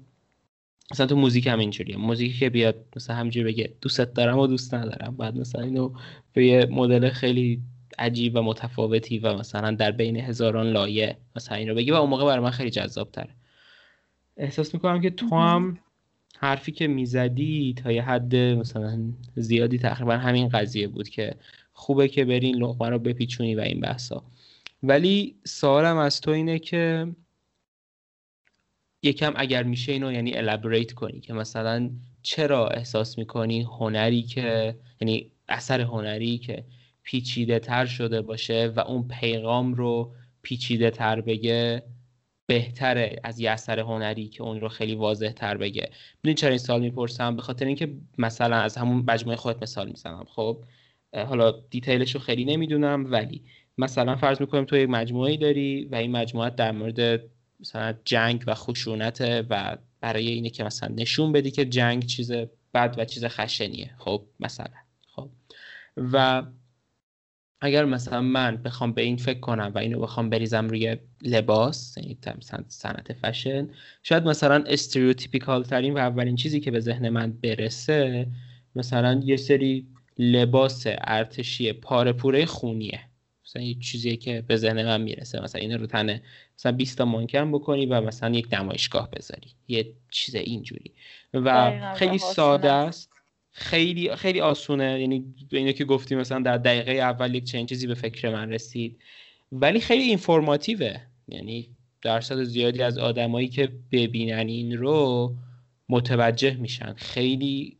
[0.90, 1.96] مثلا تو موزیک هم اینجوریه.
[1.96, 5.16] موزیکی که بیاد مثلا همینجوری بگه دوستت دارم و دوست ندارم.
[5.16, 5.92] بعد مثلا اینو
[6.32, 7.60] به یه مدل خیلی
[7.98, 12.10] عجیب و متفاوتی و مثلا در بین هزاران لایه مثلا این رو بگی و اون
[12.10, 13.30] موقع برای من خیلی جذاب تره
[14.36, 15.78] احساس می‌کنم که تو هم
[16.38, 21.34] حرفی که می‌زدی تا یه حد مثلا زیادی تقریبا همین قضیه بود که
[21.72, 24.24] خوبه که برین لقمه رو بپیچونی و این بحثا.
[24.82, 27.06] ولی سوالم از تو اینه که
[29.02, 31.90] یکم اگر میشه اینو یعنی الابریت کنی که مثلا
[32.22, 36.64] چرا احساس می‌کنی هنری که یعنی اثر هنری که
[37.02, 41.82] پیچیده تر شده باشه و اون پیغام رو پیچیده تر بگه
[42.46, 45.90] بهتره از یه اثر هنری که اون رو خیلی واضح تر بگه.
[46.22, 50.26] می‌دونی چرا این سال می‌پرسم؟ به خاطر اینکه مثلا از همون مجموعه خودت مثال می‌زنم
[50.28, 50.64] خب؟
[51.14, 53.44] حالا detail ش رو خیلی نمی‌دونم ولی
[53.78, 57.22] مثلا فرض می‌کنیم تو یک مجموعه داری و این مجموعه در مورد
[57.60, 62.32] مثلا جنگ و خشونت و برای اینه که مثلا نشون بدی که جنگ چیز
[62.74, 64.66] بد و چیز خشنیه خب؟ مثلا
[65.06, 65.28] خب؟
[65.96, 66.42] و
[67.60, 72.18] اگر مثلا من بخوام به این فکر کنم و اینو بخوام بریزم روی لباس یعنی
[72.68, 73.68] صنعت فشن
[74.02, 78.26] شاید مثلا stereotypical ترین و اولین چیزی که به ذهن من برسه
[78.76, 79.86] مثلا یه سری
[80.18, 83.00] لباس ارتشی پاره پوره خونیه.
[83.46, 85.40] مثلا یه چیزی که به ذهن من می‌رسه.
[85.40, 86.22] مثلا اینو رو تنه
[86.58, 89.50] مثلا 20 تا مانکن بکنی و مثلا یک نمایشگاه بذاری.
[89.68, 90.94] یه چیز اینجوری.
[91.34, 93.15] و خیلی ساده است.
[93.58, 95.00] خیلی خیلی آسونه.
[95.00, 98.98] یعنی اینو که گفتی مثلا در دقیقه اول یک چنین چیزی به فکر من رسید.
[99.52, 100.96] ولی خیلی اینفورماتیوه
[101.28, 101.68] یعنی
[102.02, 105.34] درصد زیادی از آدمایی که ببینن این رو
[105.88, 106.94] متوجه میشن.
[106.96, 107.76] خیلی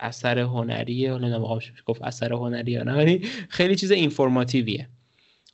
[0.00, 4.88] اثر هنریه حالا گفت اثر هنری یا نه خیلی چیز اینفورماتیویه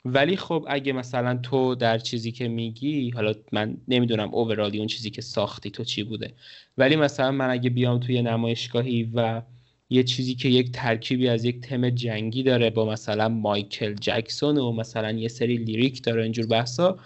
[0.04, 5.10] ولی خب اگه مثلا تو در چیزی که میگی حالا من نمی‌دونم اوورالی اون چیزی
[5.10, 6.34] که ساختی تو چی بوده.
[6.78, 9.42] ولی مثلا من اگه بیام توی نمایشگاهی و
[9.90, 14.72] یه چیزی که یک ترکیبی از یک تم جنگی داره با مثلا مایکل جکسون و
[14.72, 16.98] مثلا یه سری لیریک داره اینجور بحثا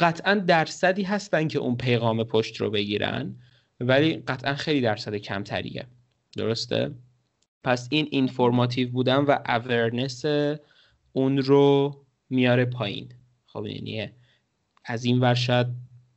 [0.00, 3.34] قطعا درصدی هستن که اون پیغام پشت رو بگیرن
[3.80, 5.86] ولی قطعا خیلی درصد کمتریه.
[6.36, 6.90] درسته؟
[7.64, 10.24] پس این اینفورماتیو بودن و اورنس
[11.12, 11.96] اون رو
[12.30, 13.08] میاره پایین.
[13.46, 14.10] خب یعنی
[14.84, 15.66] از این ور شاید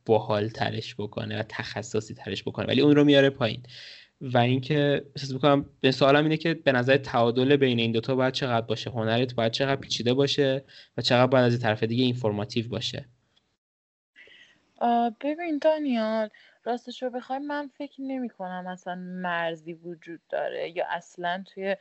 [0.06, 3.62] باحال ترش بکنه و تخصصی ترش بکنه ولی اون رو میاره پایین.
[4.20, 8.34] و اینکه احساس می‌کنم به سوالم اینه که به نظر تعادل بین این دوتا باید
[8.34, 10.64] چقدر باشه؟ هنرت باید چقدر پیچیده باشه
[10.96, 13.08] و چقدر باید از طرف دیگه اینفورماتیو باشه؟
[15.20, 16.28] ببین دانیال
[16.64, 21.76] راستش رو بخوای من فکر نمی کنم اصلا مرزی وجود داره یا اصلا توی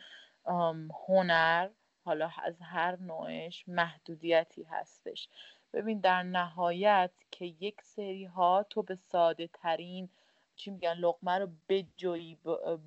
[1.08, 1.70] هنر
[2.06, 5.30] حالا از هر نوعش محدودیتی هستش.
[5.74, 10.10] ببین در نهایت که یک سری ها تو به ساده ترین
[10.56, 12.38] چی میگن لقمه رو بجویی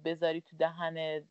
[0.05, 1.23] بذاری تو دهن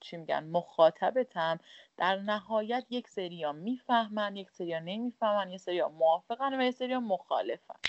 [0.00, 1.58] چی میگن مخاطبتم
[1.96, 6.64] در نهایت یک سری ها می‌فهمن یک سری ها نمی‌فهمن یک سری ها موافقن و
[6.64, 7.80] یک سری ها مخالفن.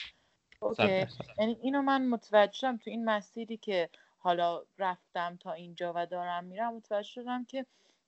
[0.60, 6.44] اوکی؟ یعنی اینو من متوجه تو این مسیری که حالا رفتم تا اینجا و دارم
[6.44, 7.66] میرم متوجه شدم که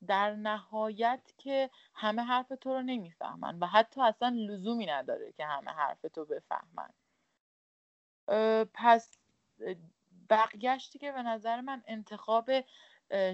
[0.08, 5.72] در نهایت که همه حرف تو رو نمی‌فهمن و حتی اصلا لزومی نداره که همه
[5.72, 6.90] حرف تو بفهمن.
[8.74, 9.18] پس
[10.30, 12.52] بقیهشتی که به نظر من انتخاب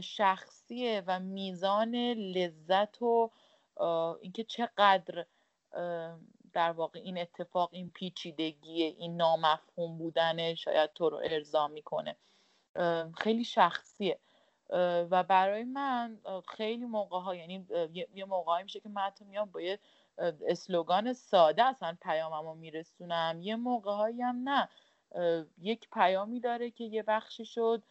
[0.01, 3.31] شخصیه و میزان لذت و
[4.21, 5.25] اینکه چقدر
[6.53, 12.15] در واقع این اتفاق این پیچیدگی این نامفهوم بودن شاید تو رو ارضا می‌کنه.
[13.17, 14.19] خیلی شخصیه.
[15.11, 17.67] و برای من خیلی موقع ها یعنی
[18.13, 19.79] یه موقعی میشه که من حتی میام با یه
[20.47, 23.39] اسلوگان ساده اصلا پیامم رو میرسونم.
[23.41, 24.69] یه موقع هم نه.
[25.57, 27.83] یک پیامی داره که یه بخشی شد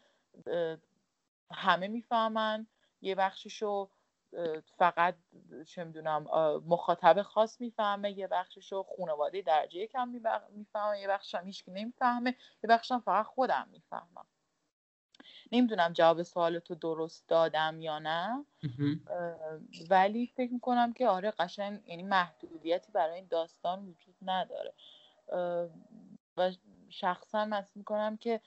[1.52, 2.66] همه می‌فهمن.
[3.02, 3.88] یه بخشیشو
[4.78, 5.16] فقط
[5.66, 6.24] چه می‌دونم
[6.66, 8.18] مخاطب خاص می‌فهمه.
[8.18, 11.00] یه بخششو خانواده درجه کم می‌فهمه.
[11.00, 12.30] یه بخشش هم هیچکی نمی‌فهمه.
[12.64, 14.26] یه بخشش هم فقط خودم می‌فهمم.
[15.52, 18.44] نمی‌دونم جواب سوال تو درست دادم یا نه.
[19.90, 24.72] ولی فکر می‌کنم که آره قشنگ یعنی محدودیتی برای این داستان وجود نداره.
[26.36, 26.52] و
[26.88, 28.40] شخصا مثل می‌کنم که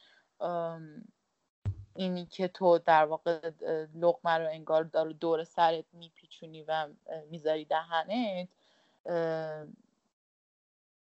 [1.96, 3.52] اینی که تو در واقع
[3.96, 6.88] لغمه رو انگار داره دور سرت میپیچونی و
[7.30, 8.50] می‌ذاری دهنت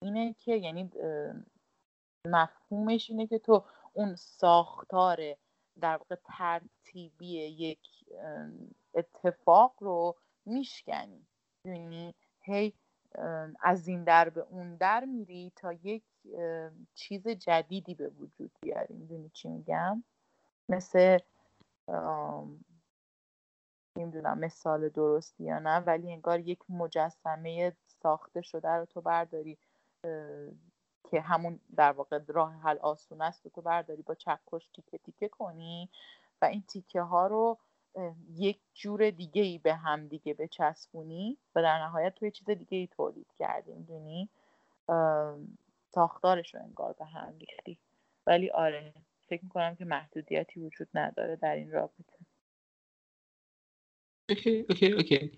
[0.02, 0.90] اینه که یعنی
[2.26, 5.36] مفهومش اینه که تو اون ساختار
[5.80, 7.80] در واقع ترتیبی یک
[8.94, 11.26] اتفاق رو میشکنی.
[11.64, 12.72] یعنی هی
[13.60, 16.02] از این در به اون در میری تا یک
[16.94, 18.94] چیز جدیدی به وجود بیاری.
[18.94, 20.04] می‌دونی چی میگم؟
[20.68, 21.18] مثل
[23.98, 29.58] نمی‌دونم مثال درستی یا نه ولی انگار یک مجسمه ساخته شده رو تو برداری.
[31.12, 35.88] که همون در واقع راه حل آسون است تو برداری با چکش تیکه تیکه کنی
[36.42, 37.58] و این تیکه ها رو
[38.34, 42.86] یک جور دیگه ای به هم دیگه بچسبونی و در نهایت توی چیز دیگه ای
[42.86, 44.28] تولید کردی می‌دونی؟
[45.88, 47.78] ساختارش رو انگار به هم ریختی.
[48.26, 48.92] ولی آره
[49.28, 52.18] فکر می‌کنم که محدودیتی وجود نداره در این رابطه.
[54.28, 55.32] okay okay okay.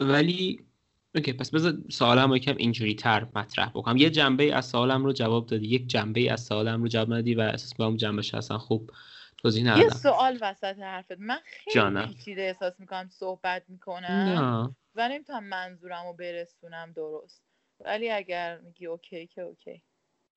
[0.00, 0.67] ولی
[1.14, 3.96] okay پس بذار سوالم رو یکم اینجوری تر مطرح بکنم.
[3.96, 7.40] یه جنبه از سوالم رو جواب دادی یک جنبه از سوالم رو جواب ندادی و
[7.40, 8.90] اساس با اون جنبهش اصلا خوب
[9.36, 9.82] توضیح ندادم.
[9.82, 11.18] یه سوال وسط حرفت.
[11.18, 17.42] من خیلی پیچیده احساس می‌کنم صحبت می‌کنم و نمی‌تونم منظورم رو برسونم درست.
[17.80, 19.82] ولی اگر میگی okay که okay.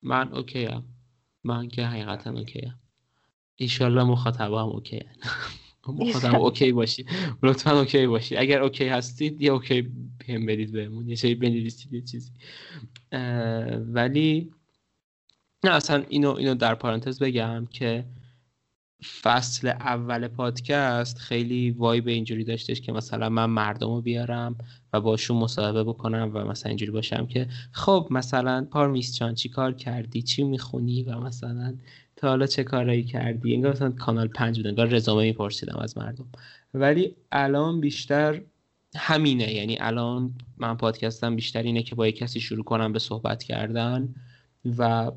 [0.01, 0.83] من okay ام.
[1.43, 2.79] من که حقیقتا okay ام.
[3.55, 5.05] ایشالله مخاطبه هم okay
[5.87, 7.05] مخاطب okay باشی.
[7.43, 8.37] لطفا okay باشی.
[8.37, 9.89] اگر okay هستید یه okay
[10.27, 11.09] هم بدید بهمون.
[11.09, 12.31] یه چیزی بنویسید یه چیزی.
[13.85, 14.51] ولی
[15.63, 18.05] نه اصلا اینو اینو در پارانتز بگم که
[19.21, 24.55] فصل اول پادکست خیلی وای به اینجوری داشتش که مثلا من مردم رو بیارم
[24.93, 29.73] و باشون مصاحبه بکنم و مثلا اینجوری باشم که خب مثلا پارمیس چان چی کار
[29.73, 31.77] کردی؟ چی می‌خونی؟ و مثلا
[32.27, 36.25] حالا چه کارایی کردی؟ انگار مثلا کانال پنج بود انگار رزومه میپرسیدم از مردم.
[36.73, 38.41] ولی الان بیشتر
[38.95, 43.43] همینه یعنی الان من پادکستم بیشتر اینه که با یک کسی شروع کنم به صحبت
[43.43, 44.15] کردن
[44.77, 45.11] و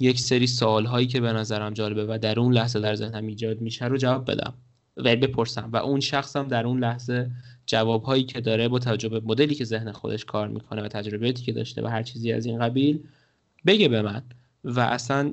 [0.00, 3.60] یک سری سوال هایی که به نظرم جالبه و در اون لحظه در ذهنم ایجاد
[3.60, 4.54] میشه رو جواب بدم
[4.96, 7.30] و بپرسم و اون شخصم در اون لحظه
[7.66, 11.42] جواب هایی که داره با توجه به مدلی که ذهن خودش کار می‌کنه و تجربیاتی
[11.42, 13.00] که داشته و هر چیزی از این قبیل
[13.66, 14.22] بگه به من.
[14.64, 15.32] و اصلا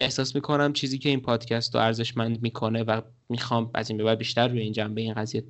[0.00, 4.18] احساس می‌کنم چیزی که این پادکست رو ارزشمند می‌کنه و می‌خوام از این به بعد
[4.18, 5.44] بیشتر روی این جنبه این قضیه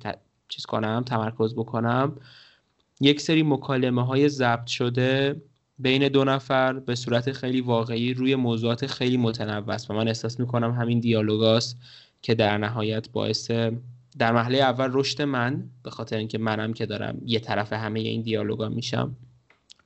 [0.49, 2.17] چیز کنم تمرکز بکنم
[3.01, 5.41] یک سری مکالمه های ضبط شده
[5.79, 10.39] بین دو نفر به صورت خیلی واقعی روی موضوعات خیلی متنوع است و من احساس
[10.39, 11.77] می‌کنم همین دیالوگاست
[12.21, 13.51] که در نهایت باعث
[14.17, 18.21] در مرحله اول رشد من به خاطر اینکه منم که دارم یه طرف همه این
[18.21, 19.15] دیالوگا میشم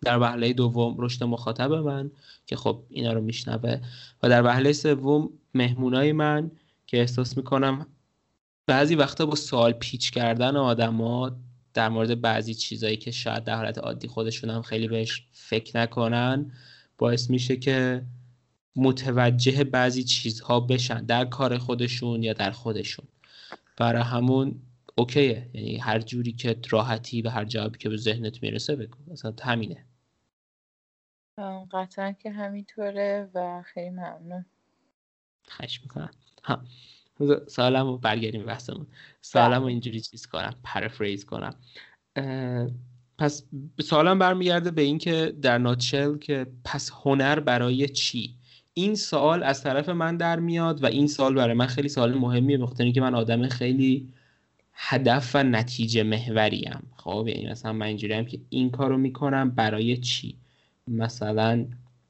[0.01, 2.11] در وهله دوم رشد مخاطب من
[2.45, 3.81] که خب اینا رو میشنوه.
[4.23, 6.51] و در وهله سوم مهمونای من
[6.87, 7.87] که احساس می‌کنم
[8.67, 11.31] بعضی وقتا با سوال پیچ کردن آدما
[11.73, 16.51] در مورد بعضی چیزایی که شاید در حالت عادی خودشون هم خیلی بهش فکر نکنن
[16.97, 18.05] باعث میشه که
[18.75, 23.05] متوجه بعضی چیزها بشن در کار خودشون یا در خودشون.
[23.77, 24.61] برای همون
[24.95, 25.49] اوکیه.
[25.53, 28.97] یعنی هر جوری که راحتی و هر جوابی که به ذهنت می‌رسه بگو.
[29.11, 29.85] مثلا همینه.
[31.71, 34.45] قطعا که همینطوره و خیلی ممنون.
[35.49, 36.09] خش می‌کنم.
[36.43, 36.61] ها
[37.47, 38.87] سالم رو برگردیم بحثمون.
[39.21, 39.71] سالم رو بله.
[39.71, 41.55] اینجوری چیز کنم پرفریز کنم.
[43.17, 43.43] پس
[43.81, 48.35] سالم برمیگرده به اینکه در ناتشل که پس هنر برای چی؟
[48.73, 52.57] این سوال از طرف من در میاد و این سال برای من خیلی سوال مهمیه
[52.57, 54.13] بخاطر که من آدم خیلی
[54.73, 56.91] هدف و نتیجه محوریم.
[56.97, 60.37] خب یعنی مثلا من اینجوری هم که این کارو می‌کنم برای چی؟
[60.89, 61.65] مثلا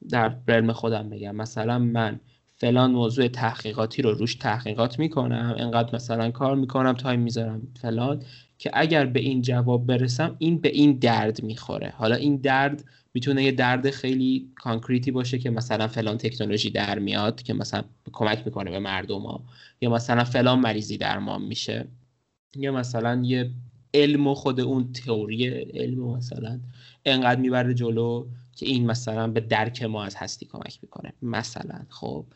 [0.08, 2.20] در realm خودم بگم مثلا من
[2.56, 8.22] فلان موضوع تحقیقاتی رو روش تحقیقات می‌کنم انقدر مثلا کار می‌کنم time می‌ذارم فلان
[8.58, 11.92] که اگر به این جواب برسم این به این درد می‌خوره.
[11.96, 16.98] حالا این درد می‌تونه یه درد خیلی concrete ی باشه که مثلا فلان تکنولوژی در
[16.98, 19.44] میاد که مثلا کمک می‌کنه به مردم ها.
[19.80, 21.88] یا مثلا فلان مریضی درمان میشه.
[22.56, 23.50] یا مثلا یه
[23.94, 26.60] علم خود اون تئوری علم مثلا
[27.04, 28.26] انقدر می‌بره جلو
[28.60, 31.12] که این مثلا به درک ما از هستی کمک می‌کنه.
[31.22, 32.26] مثلا خب.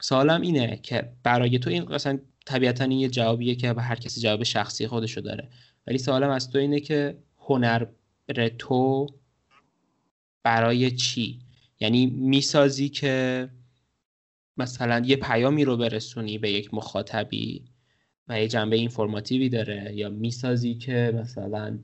[0.00, 4.42] سوالم اینه که برای تو این مثلا طبیعتا این یه جوابیه که هر کسی جواب
[4.42, 5.48] شخصی خودشو داره.
[5.86, 7.86] ولی سوالم از تو اینه که هنر
[8.58, 9.06] تو
[10.42, 11.40] برای چی؟
[11.80, 13.48] یعنی می‌سازی که
[14.56, 17.64] مثلا یه پیامی رو برسونی به یک مخاطبی
[18.28, 21.78] و یه جنبه اینفورماتیوی داره یا می‌سازی که مثلا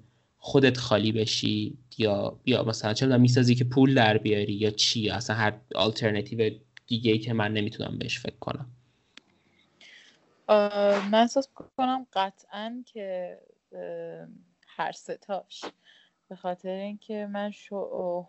[0.46, 5.36] خودت خالی بشی یا یا مثلا چه می‌سازی که پول در بیاری یا چی؟ اصلا
[5.36, 6.50] هر آلترنتیو
[6.86, 8.66] دیگه ای که من نمی‌تونم بهش فکر کنم.
[11.10, 13.38] من احساس کنم قطعا که
[14.66, 15.64] هر ستاش
[16.28, 17.52] به خاطر اینکه من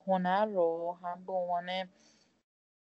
[0.07, 1.69] هنر رو هم به عنوان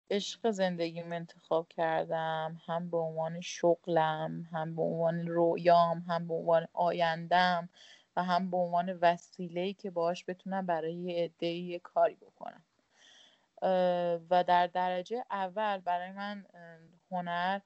[0.09, 6.67] عشق زندگیم انتخاب کردم هم به عنوان شغلم هم به عنوان رویام هم به عنوان
[6.73, 7.69] آیندم
[8.15, 12.63] و هم به عنوان وسیله‌ای که باهاش بتونم برای عده کاری بکنم
[14.29, 16.45] و در درجه اول برای من
[17.11, 17.59] هنر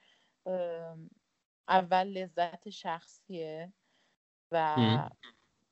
[1.68, 3.74] اول لذت شخصیه
[4.52, 4.76] و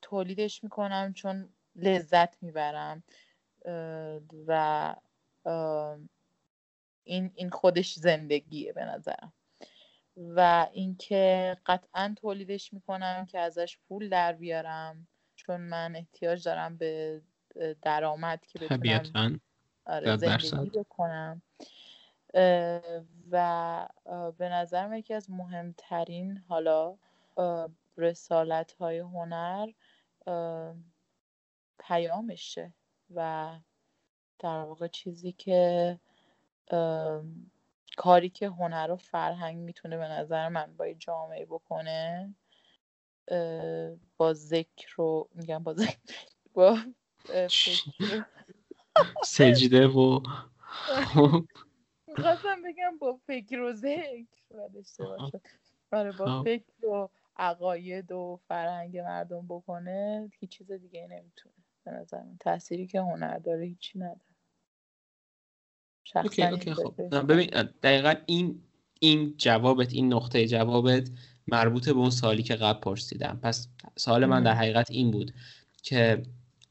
[0.01, 3.03] تولیدش می‌کنم چون لذت می‌برم.
[4.47, 4.95] و
[7.03, 9.33] این این خودش زندگیه به نظرم.
[10.17, 17.21] و اینکه قطعا تولیدش می‌کنم که ازش پول در بیارم چون من احتیاج دارم به
[17.81, 19.41] درآمد که بتونم
[19.85, 21.41] آره زندگی بکنم.
[23.31, 23.87] و
[24.37, 26.97] به نظرم یکی از مهمترین حالا
[27.97, 29.67] رسالت های هنر
[31.79, 32.73] پیامشه
[33.15, 33.51] و
[34.39, 35.99] در واقع چیزی که
[37.97, 42.35] کاری که هنر و فرهنگ می‌تونه به نظر من با جامعه بکنه
[44.17, 45.97] با ذکر رو میگم با ذکر
[46.53, 46.77] با
[49.23, 50.19] سجده و
[52.07, 54.27] می‌خواستم بگم با فکر و ذکر
[55.91, 62.23] آره با فکر و عقاید و فرهنگ مردم بکنه هیچ چیز دیگه نمی‌تونه به نظر
[62.23, 62.37] من.
[62.39, 64.36] تأثیری که هنر داره هیچی نداره.
[66.15, 67.31] اوکی اوکی خب.
[67.31, 67.49] ببین
[67.83, 68.61] دقیقا این
[68.99, 71.09] این جوابت این نقطه جوابت
[71.47, 73.39] مربوط به اون سوالی که قبل پرسیدم.
[73.43, 75.33] پس سوال من در حقیقت این بود
[75.83, 76.23] که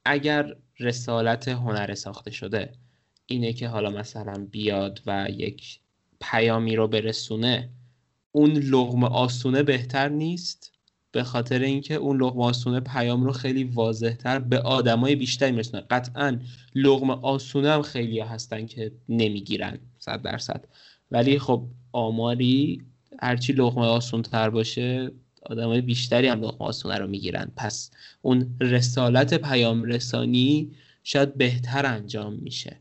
[0.05, 2.73] اگر رسالت هنر ساخته شده
[3.27, 5.81] اینه که حالا مثلا بیاد و یک
[6.21, 7.71] پیامی رو برسونه
[8.33, 10.73] اون لغم آسونه بهتر نیست؟
[11.17, 15.83] به خاطر اینکه اون لغم آسونه پیام رو خیلی واضحتر به آدمای بیشتری میرسونه.
[15.91, 16.39] قطعا
[16.75, 20.65] لغم آسونه هم خیلی هستن که نمی‌گیرن صد درصد.
[21.11, 22.83] ولی خب آماری
[23.21, 25.11] هرچی لغم آسون تر باشه
[25.43, 27.53] آدمای بیشتری هم لغم آسونه رو می‌گیرن.
[27.57, 27.91] پس
[28.23, 30.71] اون رسالت پیام رسانی
[31.05, 32.81] شاید بهتر انجام میشه.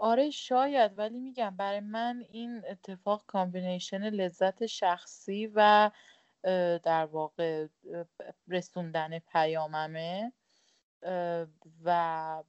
[0.00, 5.90] آره شاید ولی میگم برای من این اتفاق combination لذت شخصی و
[6.82, 7.66] در واقع
[8.48, 10.32] رسوندن پیاممه
[11.84, 12.42] و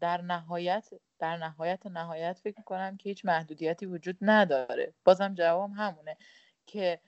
[0.00, 4.94] در نهایت در نهایت نهایت فکر کنم که هیچ محدودیتی وجود نداره.
[5.04, 6.16] بازم جوابم همونه
[6.66, 7.00] که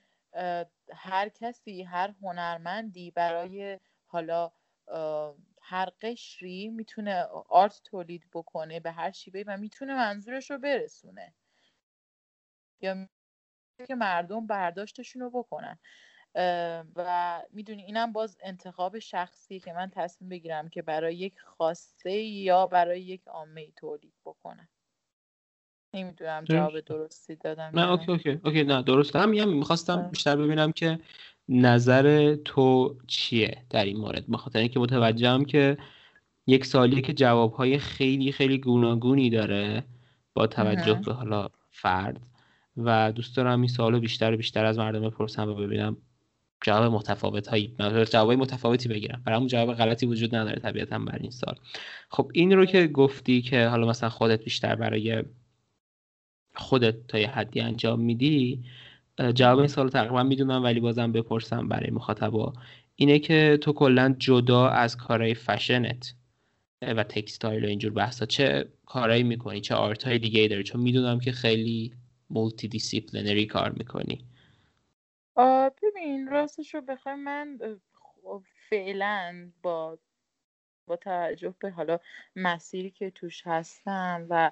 [0.93, 4.51] هر کسی هر هنرمندی برای حالا
[5.69, 11.33] هر قشری می‌تونه art تولید بکنه به هر شیوه و می‌تونه منظورش رو برسونه.
[12.81, 13.07] یا
[13.87, 15.79] که مردم برداشتشون رو بکنن.
[16.95, 22.67] و می‌دونی اینم باز انتخاب شخصی که من تصمیم بگیرم که برای یک خواسته یا
[22.67, 24.69] برای یک عامه تولید بکنم.
[25.93, 30.99] نمی‌دونم جواب درستی دادم نه okay okay okay نه درست هم می‌خواستم بیشتر ببینم که
[31.49, 35.77] نظر تو چیه در این مورد؟ بخاطر اینکه متوجهم که
[36.47, 39.83] یک سالیه که جوابهای خیلی خیلی گوناگونی داره
[40.33, 42.21] با توجه به حالا فرد
[42.77, 45.97] و دوست دارم این سوالو بیشتر و بیشتر از مردم بپرسم و ببینم
[46.61, 47.75] جواب متفاوت هایی
[48.11, 49.21] جواب متفاوتی بگیرم.
[49.25, 51.55] برای جواب غلطی وجود نداره طبیعتا بر این سال
[52.09, 55.23] خب این رو که گفتی که حالا مثلا خودت بیشتر برای
[56.55, 58.63] خودت تا یه حدی انجام میدی
[59.35, 62.53] جواب این سوال تقریبا می‌دونم ولی بازم بپرسم برای مخاطبا.
[62.95, 66.13] اینه که تو کلا جدا از کارهای فشنت
[66.81, 71.19] و textile و اینجور بحثا چه کارهایی می‌کنی؟ چه art های دیگه داری؟ چون می‌دونم
[71.19, 71.93] که خیلی
[72.29, 74.25] multidisciplinary کار می‌کنی.
[75.83, 77.59] ببین راستش رو بخوای من
[77.93, 79.97] خب فعلا با
[80.87, 81.99] با توجه به حالا
[82.35, 84.51] مسیری که توش هستم و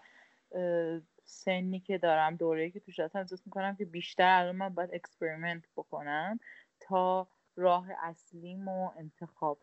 [1.30, 5.64] سنی که دارم دوره که توش هستم احساس می‌کنم که بیشتر الان من باید experiment
[5.76, 6.40] بکنم
[6.80, 9.60] تا راه اصلیمو انتخاب.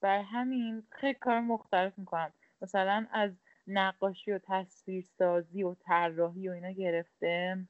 [0.00, 2.32] برا همین خیلی کار مختلف می‌کنم.
[2.62, 3.32] مثلا از
[3.66, 7.68] نقاشی و تصویرسازی و طراحی و اینا گرفته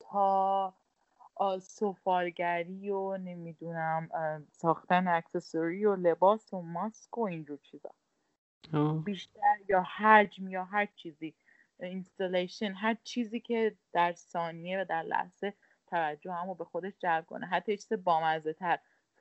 [0.00, 0.74] تا
[1.60, 4.08] سفالگری و نمی‌دونم
[4.52, 7.90] ساختن اکسسوری و لباس و ماسک و اینجور چیزا.
[9.04, 11.34] بیشتر یا حجم یا هر چیزی
[11.80, 15.54] اینستالیشن هر چیزی که در ثانیه و در لحظه
[15.86, 17.46] توجه همو به خودش جلب کنه.
[17.46, 18.78] حتی چیز بامزه تر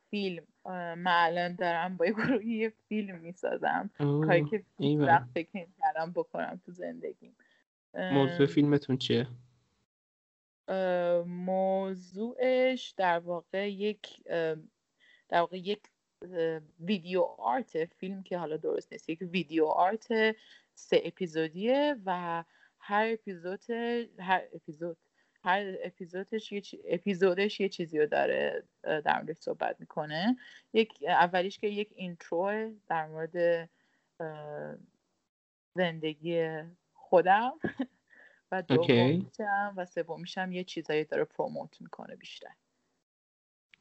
[0.10, 2.06] فیلم من الان دارم با
[2.44, 3.90] یه فیلم می‌سازم.
[3.98, 4.64] کاری که
[5.00, 7.36] وقت فکر کردم بکنم تو زندگیم.
[7.94, 9.28] موضوع فیلمتون چیه؟
[11.26, 14.24] موضوعش در واقع یک
[15.30, 15.84] در واقع یک
[16.80, 20.08] ویدیو آرت فیلم که حالا درست نیست یک ویدیو آرت
[20.74, 22.44] سه اپیزودیه و
[22.80, 23.72] هر اپیزود
[24.20, 24.98] هر اپیزود
[25.44, 30.38] هر اپیزودش یه اپیزودش یه چیزی رو داره در موردش صحبت می‌کنه.
[30.74, 33.70] یک اولیش که یک اینترو در مورد
[35.76, 36.64] زندگی
[36.94, 37.52] خودم
[38.52, 42.54] و دومیشم و سومیشم یه چیزایی داره پروموت می‌کنه بیشتر.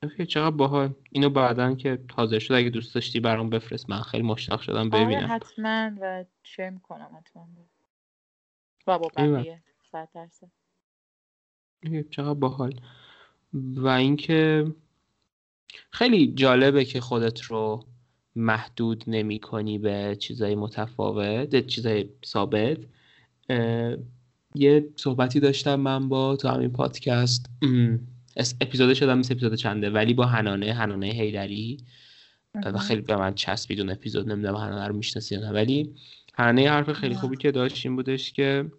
[0.03, 0.95] اوکی چقدر باحال.
[1.11, 3.91] اینو بعدا که حاضر شد اگه دوست داشتی برام بفرست.
[3.91, 5.19] من خیلی مشتاق شدم آره، ببینم.
[5.19, 7.47] آره حتما و چه می‌کنم حتما.
[8.87, 10.51] و با بقیه صد درصد.
[12.11, 12.81] چقدر باحال.
[13.53, 14.67] و اینکه
[15.91, 17.85] خیلی جالبه که خودت رو
[18.37, 22.79] محدود نمی کنی به چیزای متفاوت چیزای ثابت.
[24.55, 27.47] یه صحبتی داشتم من با تو همین پادکست.
[28.61, 31.79] اپیزود شدم مثل اپیزود چنده ولی با هنانه هنانه هیدری
[32.55, 35.51] و خیلی به من چسبید اون اپیزود نمی‌دونم هنانه رو می‌شناسی نه.
[35.51, 35.95] ولی
[36.35, 38.71] هنانه حرف خیلی خوبی که داشت این بودش که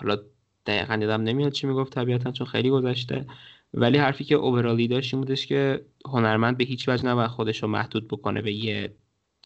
[0.00, 0.18] حالا
[0.66, 3.26] دقیقا یادم نمیاد چی می‌گفت طبیعتا چون خیلی گذشته.
[3.74, 7.68] ولی حرفی که اوورالی داشت این بودش که هنرمند به هیچ وجه نباید خودش رو
[7.68, 8.94] محدود بکنه به یه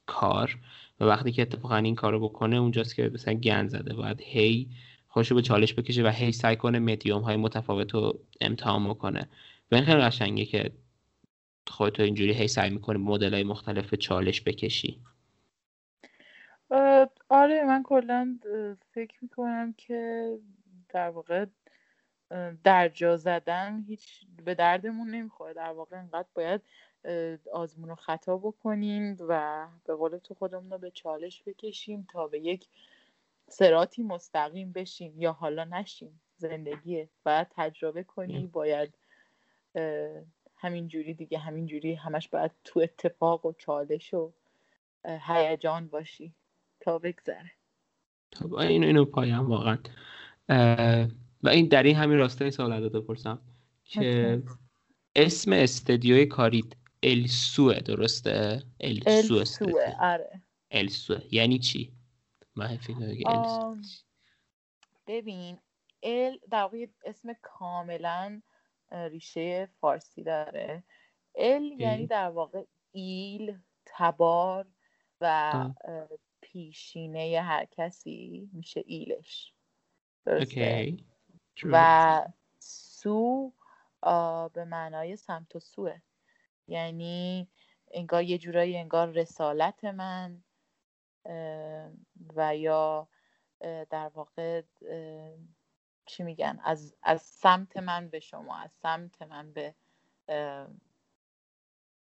[0.06, 0.58] کار.
[1.00, 4.68] و وقتی که اتفاقا این کارو بکنه اونجاست که مثلا گند زده باید هی
[5.12, 9.28] خوشو به چالش بکشه و هی سعی کنه مدیوم های متفاوت رو امتحان بکنه.
[9.70, 10.70] و این خیلی قشنگه که
[11.66, 15.00] خودتو اینجوری هی سعی می‌کنه مدل های مختلف چالش بکشی.
[17.28, 18.38] آره من کلا
[18.94, 20.30] فکر می‌کنم که
[20.88, 21.46] در واقع
[22.64, 25.54] در جا زدن هیچ به دردمون نمی‌خوره.
[25.54, 26.60] در واقع انقدر باید
[27.52, 32.40] آزمون و خطا بکنیم و به قول تو خودمون رو به چالش بکشیم تا به
[32.40, 32.66] یک
[33.52, 38.94] سراتی مستقیم بشیم یا حالا نشیم زندگیه باید تجربه کنی باید
[40.56, 44.32] همین جوری دیگه همین جوری همش باید تو اتفاق و چالش و
[45.04, 46.34] هیجان باشی
[46.80, 47.50] تا بگذره.
[48.32, 49.78] خب اینو اینو پایم واقعا.
[51.42, 53.38] و این در این همین راسته سوال ازت بپرسم
[53.84, 54.42] که
[55.16, 60.42] اسم استدیوی کارید السوه درسته؟ السو السوه آره.
[60.70, 61.92] السوه یعنی چی؟
[62.56, 62.78] من
[65.06, 65.58] ببین
[66.02, 68.42] ال در واقع اسم کاملا
[68.92, 70.82] ریشه فارسی داره
[71.34, 74.66] ال یعنی در واقع ایل تبار
[75.20, 75.52] و
[76.40, 79.52] پیشینه هر کسی میشه ایلش
[80.24, 80.96] درسته
[81.64, 82.26] و
[82.58, 83.52] سو
[84.54, 86.00] به معنای سمت و سوه
[86.68, 87.48] یعنی
[87.90, 90.42] انگار یه جورایی انگار رسالت من
[92.36, 93.08] و یا
[93.90, 94.62] در واقع
[96.06, 99.74] چی میگن از, از سمت من به شما از سمت من به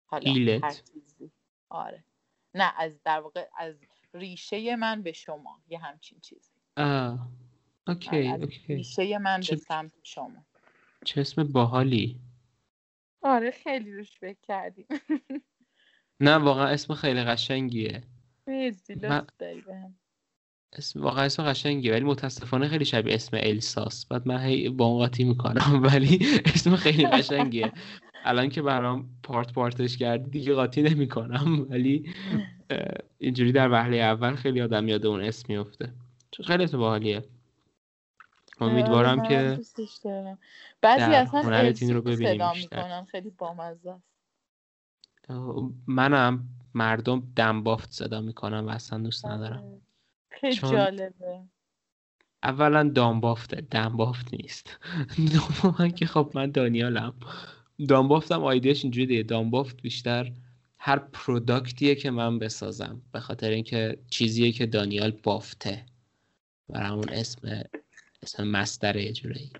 [0.05, 1.31] حالا هر چیزی.
[1.69, 2.03] آره.
[2.53, 3.75] نه از در واقع از
[4.13, 6.51] ریشه من به شما یه همچین چیزی.
[6.77, 7.27] آه.
[7.87, 8.75] اوکی آره، اوکی.
[8.75, 9.55] ریشه من چه...
[9.55, 10.45] به سمت شما.
[11.05, 12.19] چه اسم باحالی؟
[13.21, 14.85] آره خیلی روش فکر کردیم.
[16.19, 18.03] نه واقعا اسم خیلی قشنگیه.
[19.01, 19.27] من...
[20.73, 24.05] اسم واقعا اسم قشنگیه ولی متاسفانه خیلی شبیه اسم الساس.
[24.05, 27.71] بعد من هی با قاطی می‌کنم ولی اسم خیلی قشنگیه.
[28.25, 32.13] الان که برام پارت پارتش کردی دیگه قاطی نمی‌کنم ولی
[33.17, 35.93] اینجوری در وهله اول خیلی آدم یاد اون اسم میفته
[36.31, 37.23] چون خیلی اسم باحالیه
[38.61, 39.59] امیدوارم که
[40.81, 43.95] بعضی اصلا این رو ببینیم می‌کنن خیلی بامزه
[45.87, 49.35] منم مردم دنبافت صدا می‌کنم و اصلا دوست آره.
[49.35, 49.81] ندارم.
[50.39, 51.39] خیلی جالبه.
[52.43, 54.77] اولا دامبافته دمبافت نیست.
[55.33, 57.13] دوما که خب من دانیالم.
[57.87, 59.23] دامبافتم آیدیاش اینجوری دیگه.
[59.23, 60.31] دامبافت بیشتر
[60.77, 63.01] هر پروداکتیه که من بسازم.
[63.11, 65.85] به خاطر اینکه چیزیه که دانیال بافته.
[66.69, 67.63] و همون اسم
[68.23, 69.51] اسم مستره یه جورایی.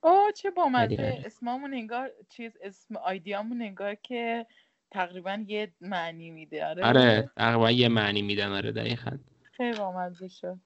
[0.00, 4.46] اوه چه بامزه اسممون انگار چیز اسم آیدیامون انگار که
[4.90, 6.66] تقریبا یه معنی میده.
[6.66, 6.84] آره.
[6.84, 8.52] آره تقریبا یه معنی میدن.
[8.52, 9.18] آره دقیقا.
[9.56, 10.58] خیلی بامزه شد.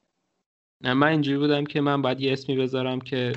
[0.80, 3.32] من اینجوری بودم که من باید یه اسمی بذارم که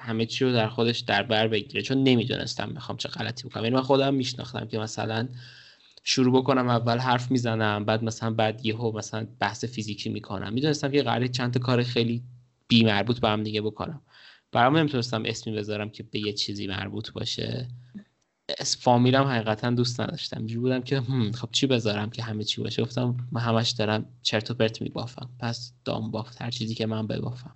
[0.00, 3.64] همه چی رو در خودش در بر بگیره چون نمی‌دونستم می‌خوام چه غلطی بکنم.
[3.64, 5.28] یعنی من خودم میشناختم که مثلا
[6.04, 10.52] شروع بکنم اول حرف می‌زنم بعد مثلا بعد یهو مثلا بحث فیزیکی می‌کنم.
[10.52, 12.22] می‌دونستم که قراره چند تا کار خیلی
[12.68, 14.02] بی مربوط به هم دیگه بکنم.
[14.52, 17.68] برام نمی‌تونستم اسمی بذارم که به یه چیزی مربوط باشه.
[18.80, 20.38] فامیلم حقیقتا دوست نداشتم.
[20.38, 21.00] اینجوری بودم که
[21.34, 25.30] خب چی بذارم که همه چی باشه؟ گفتم من همش دارم چرت و پرت میبافم.
[25.38, 27.54] پس دام بافت هر چیزی که من ببافم.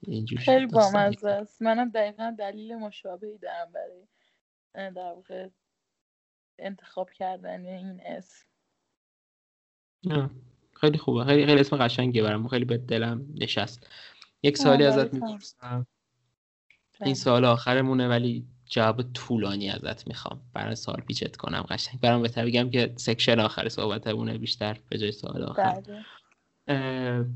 [0.00, 1.62] اینجوری خیلی بامزه است.
[1.62, 4.06] منم دقیقا دلیل مشابهی دارم برای
[4.90, 5.48] در واقع
[6.58, 8.46] انتخاب کردن این اسم.
[10.72, 11.24] خیلی خوبه.
[11.24, 12.48] خیلی خیلی اسم قشنگه برام.
[12.48, 13.86] خیلی به دلم نشست.
[14.42, 15.86] یک سالی ازت می‌پرسم.
[17.04, 20.40] این سال آخرمونه ولی جواب طولانی ازت می‌خوام.
[20.54, 22.00] برای سال پیچت کنم قشنگ.
[22.00, 25.82] برام بهتر بگم که سکشن آخر صحبتمونه بیشتر به جای سوال آخر.
[26.66, 27.26] بله.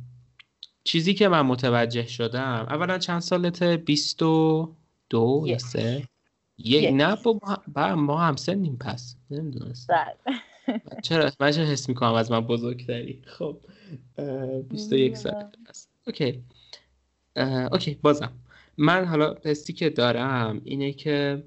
[0.84, 6.08] چیزی که من متوجه شدم اولا چند سالته؟ 22 یا سه؟
[6.58, 7.16] یه نه
[7.74, 9.16] با ما هم سنیم پس.
[9.30, 10.16] نمی‌دونست بله.
[11.04, 13.60] چرا؟ من چرا حس می‌کنم از من بزرگتری؟ خب.
[14.70, 15.88] 21 سال پس.
[16.06, 16.42] okay.
[17.72, 18.32] okay بازم.
[18.78, 21.44] من حالا حسی که دارم اینه که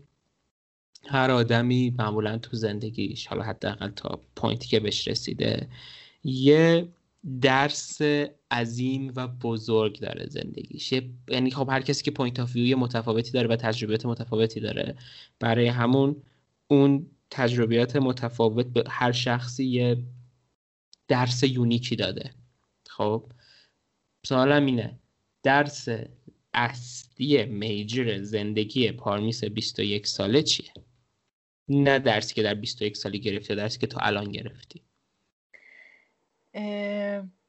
[1.08, 5.68] هر آدمی معمولا تو زندگیش حالا حداقل تا point ی که بهش رسیده
[6.24, 6.90] یه
[7.42, 8.02] درس
[8.52, 10.94] عظیم و بزرگ داره زندگیش.
[11.28, 14.96] یعنی خب هر کسی که point of view متفاوتی داره و تجربیات متفاوتی داره.
[15.40, 16.16] برای همون
[16.68, 20.04] اون تجربیات متفاوت به هر شخصی یه
[21.08, 22.32] درس یونیکی داده.
[22.88, 23.26] خب؟
[24.26, 25.00] سوالم اینه
[25.44, 25.88] درس
[26.54, 30.74] اصلی میجر زندگی پارمیس 21 ساله چیه؟
[31.70, 34.82] نه درسی که در 21 سالی گرفتی درسی که تو الان گرفتی.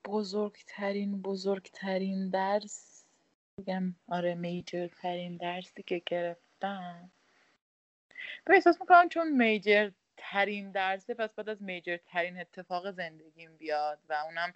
[0.04, 3.04] بزرگترین بزرگترین درس
[3.58, 7.10] بگم آره میجر ترین درسی که گرفتم.
[8.44, 13.98] به احساس می‌کنم چون میجر ترین درسه پس بعد از میجر ترین اتفاق زندگیم بیاد
[14.08, 14.54] و اونم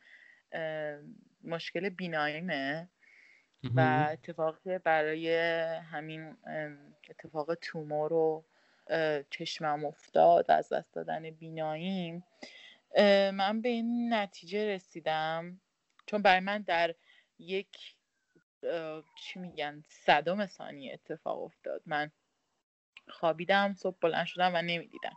[1.45, 2.89] مشکل بیناییمه.
[3.75, 5.35] و اتفاقی برای
[5.93, 6.37] همین
[7.11, 8.45] اتفاق تومور رو
[9.31, 12.25] چشمم افتاد از دست دادن بیناییم
[13.33, 15.61] من به این نتیجه رسیدم.
[16.07, 16.95] چون برای من در
[17.39, 17.97] یک
[19.17, 21.83] چی میگن صدم ثانیه اتفاق افتاد.
[21.87, 22.11] من
[23.09, 25.17] خوابیدم صبح بلند شدم و نمی‌دیدم.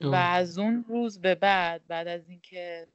[0.00, 2.86] و از اون روز به بعد بعد از اینکه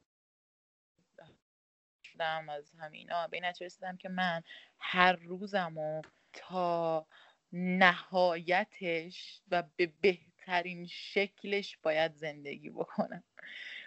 [2.20, 4.44] شدم از همینا به این رسیدم که من
[4.80, 6.02] هر روزم و
[6.34, 7.06] تا
[7.54, 13.24] نهایتش و به بهترین شکلش باید زندگی بکنم.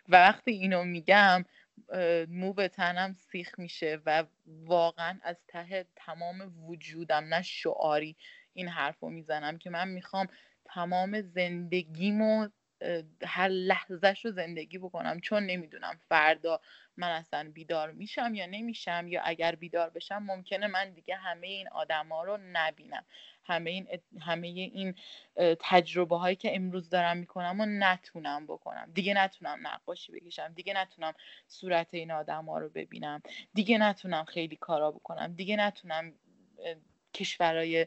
[0.09, 1.45] و وقتی اینو میگم
[2.29, 8.17] مو به تنم سیخ میشه و واقعا از ته تمام وجودم نه شعاری
[8.53, 10.27] این حرف رو می‌زنم که من می‌خوام
[10.65, 12.49] تمام زندگیمو
[13.27, 15.21] هر لحظهش رو زندگی بکنم.
[15.21, 16.61] چون نمی‌دونم فردا
[16.97, 21.69] من اصلا بیدار میشم یا نمیشم یا اگر بیدار بشم ممکنه من دیگه همه این
[21.69, 23.05] آدما رو نبینم.
[23.45, 23.87] همه این
[24.21, 24.95] همه این
[25.61, 28.91] تجربه هایی که امروز دارم می‌کنم و نتونم بکنم.
[28.95, 30.49] دیگه نتونم نقاشی بکشم.
[30.49, 31.15] دیگه نتونم
[31.49, 33.23] صورت این آدم ها رو ببینم.
[33.55, 35.35] دیگه نتونم خیلی کارا بکنم.
[35.35, 36.13] دیگه نتونم
[37.15, 37.87] کشورهای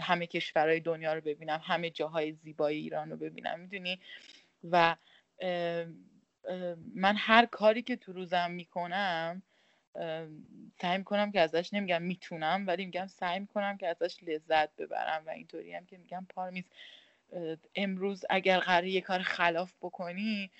[0.00, 4.00] همه کشورهای دنیا رو ببینم همه جاهای زیبای ایران رو ببینم می‌دونی؟
[4.70, 4.96] و
[6.94, 9.42] من هر کاری که تو روزم می‌کنم
[10.80, 15.30] سعی می‌کنم که ازش نمیگم می‌تونم ولی میگم سعی می‌کنم که ازش لذت ببرم و
[15.30, 16.64] اینطوری هم که میگم پارمیز
[17.74, 20.50] امروز اگر قرار یه کار خلاف بکنی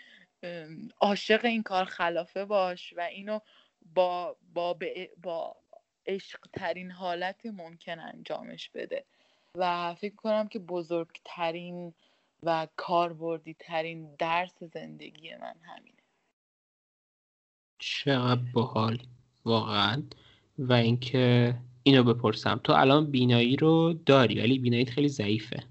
[1.01, 3.39] عاشق این کار خلافه باش و اینو
[3.95, 4.79] با با
[5.22, 5.57] با
[6.07, 9.05] عشق ترین حالت ممکن انجامش بده.
[9.57, 11.94] و فکر کنم که بزرگترین
[12.42, 16.02] و کاربردی ترین درس زندگی من همینه.
[17.78, 18.98] چقدر باحال
[19.44, 20.02] واقعا.
[20.59, 22.61] و اینکه اینو بپرسم.
[22.64, 25.62] تو الان بینایی رو داری ولی بیناییت خیلی ضعیفه.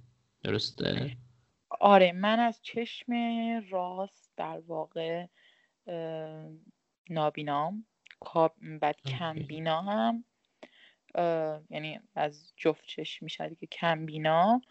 [0.43, 1.17] درسته؟
[1.79, 3.13] آره من از چشم
[3.69, 5.27] راست در واقع
[7.09, 7.85] نابینام.
[8.81, 10.23] بعد کمبینا هم.
[11.69, 14.61] یعنی از جفت چشم میشه که کمبینا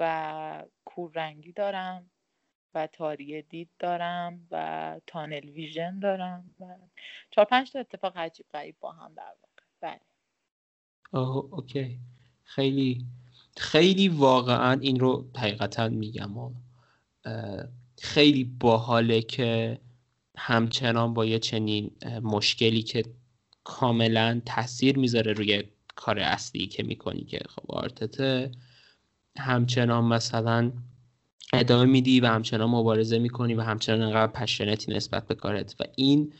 [0.00, 2.10] و کوررنگی دارم
[2.74, 6.64] و تاری دید دارم و تانل ویژن دارم و
[7.30, 9.62] چهار پنج تا اتفاق عجیب غریب با هم در واقع.
[9.80, 10.00] بله.
[11.54, 12.00] اوکی.
[12.44, 13.06] خیلی
[13.56, 16.54] خیلی واقعا این رو حقیقتا میگم و
[17.98, 19.80] خیلی باحاله که
[20.36, 21.90] همچنان با یه چنین
[22.22, 23.04] مشکلی که
[23.66, 25.62] کاملا تاثیر می‌ذاره روی
[25.94, 28.50] کار اصلی که می‌کنی که خب آرتته
[29.38, 30.72] همچنان مثلا
[31.52, 35.76] ادامه میدی و همچنان مبارزه می‌کنی و همچنان انقدر پشنتی نسبت به کارت.
[35.80, 36.32] و این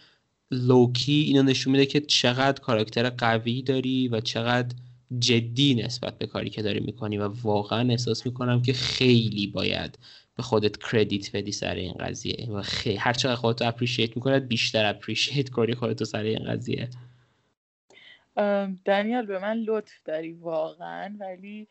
[0.51, 4.77] لوکی اینو نشون میده که چقدر کاراکتر قوی داری و چقدر
[5.19, 7.19] جدی نسبت به کاری که داری می‌کنی.
[7.19, 9.99] و واقعا احساس می‌کنم که خیلی باید
[10.37, 12.47] به خودت credit بدی سر این قضیه.
[12.51, 16.89] و خیلی هر چقدر خودت appreciate می‌کنه بیشتر appreciate کنی خودتو سر این قضیه.
[18.85, 21.69] دانیال به من لطف داری واقعا ولی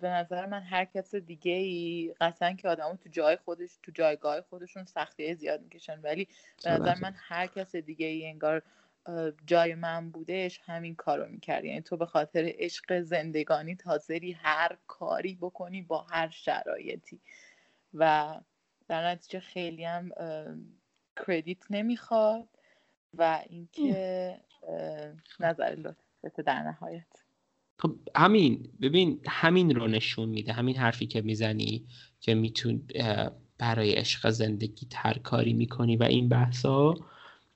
[0.00, 4.40] به نظر من هر کس دیگه ای قطعا که آدمو تو جای خودش تو جایگاه
[4.40, 6.00] خودشون سختی زیاد می‌کشن.
[6.00, 6.28] ولی
[6.64, 8.62] به نظر من هر کس دیگه ای انگار
[9.46, 11.64] جای من بودش همین کارو می‌کرد.
[11.64, 17.20] یعنی تو به خاطر عشق زندگانی تازری هر کاری بکنی با هر شرایطی.
[17.94, 18.34] و
[18.88, 20.10] در نتیجه خیلی هم
[21.26, 22.57] کردیت نمی‌خواد.
[23.14, 24.34] و اینکه
[25.40, 27.06] نظر لطفت در نهایت.
[27.78, 31.86] خب همین ببین همین رو نشون میده همین حرفی که می‌زنی
[32.20, 32.82] که میتون
[33.58, 36.94] برای عشق زندگی تر کاری می‌کنی و این بحثا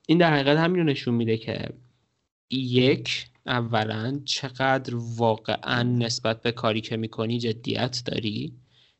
[0.07, 1.69] این در حقیقت همین رو نشون میده که
[2.49, 8.53] یک اولا چقدر واقعا نسبت به کاری که می‌کنی جدیت داری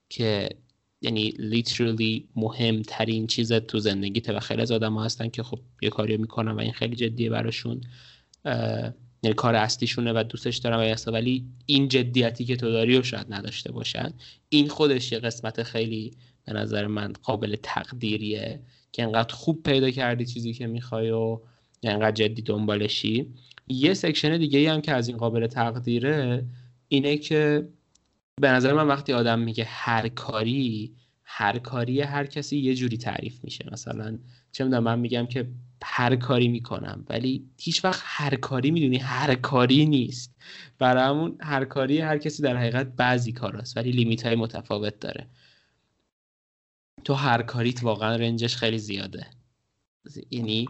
[0.09, 0.49] که
[1.03, 6.17] یعنی لیترلی مهمترین چیز تو زندگیت و خیلی از آدم هستن که خب یه کاری
[6.17, 7.81] می‌کنن و این خیلی جدیه براشون.
[9.23, 13.25] یعنی کار اصلیشونه و دوستش دارن و ولی این جدیتی که تو داری رو شاید
[13.29, 14.13] نداشته باشن.
[14.49, 16.11] این خودش یه قسمت خیلی
[16.45, 18.59] به نظر من قابل تقدیریه
[18.91, 21.39] که انقدر خوب پیدا کردی چیزی که می‌خوای و
[21.83, 23.33] انقدر جدی دنبالشی.
[23.67, 26.45] یه سکشن دیگه ای هم که از این قابل تقدیره
[26.87, 27.67] اینه که
[28.41, 33.43] به نظر من وقتی آدم میگه هر کاری هر کاری هر کسی یه جوری تعریف
[33.43, 33.69] میشه.
[33.71, 34.19] مثلا
[34.51, 35.51] چه می‌دونم من میگم که
[35.83, 40.35] هر کاری می‌کنم ولی هیچ وقت هر کاری می‌دونی هر کاری نیست.
[40.79, 45.29] برای هر کاری هر کسی در حقیقت بعضی کاراست ولی لیمیت های متفاوت داره.
[47.03, 49.27] تو هر کاریت واقعا رنجش خیلی زیاده.
[50.31, 50.67] یعنی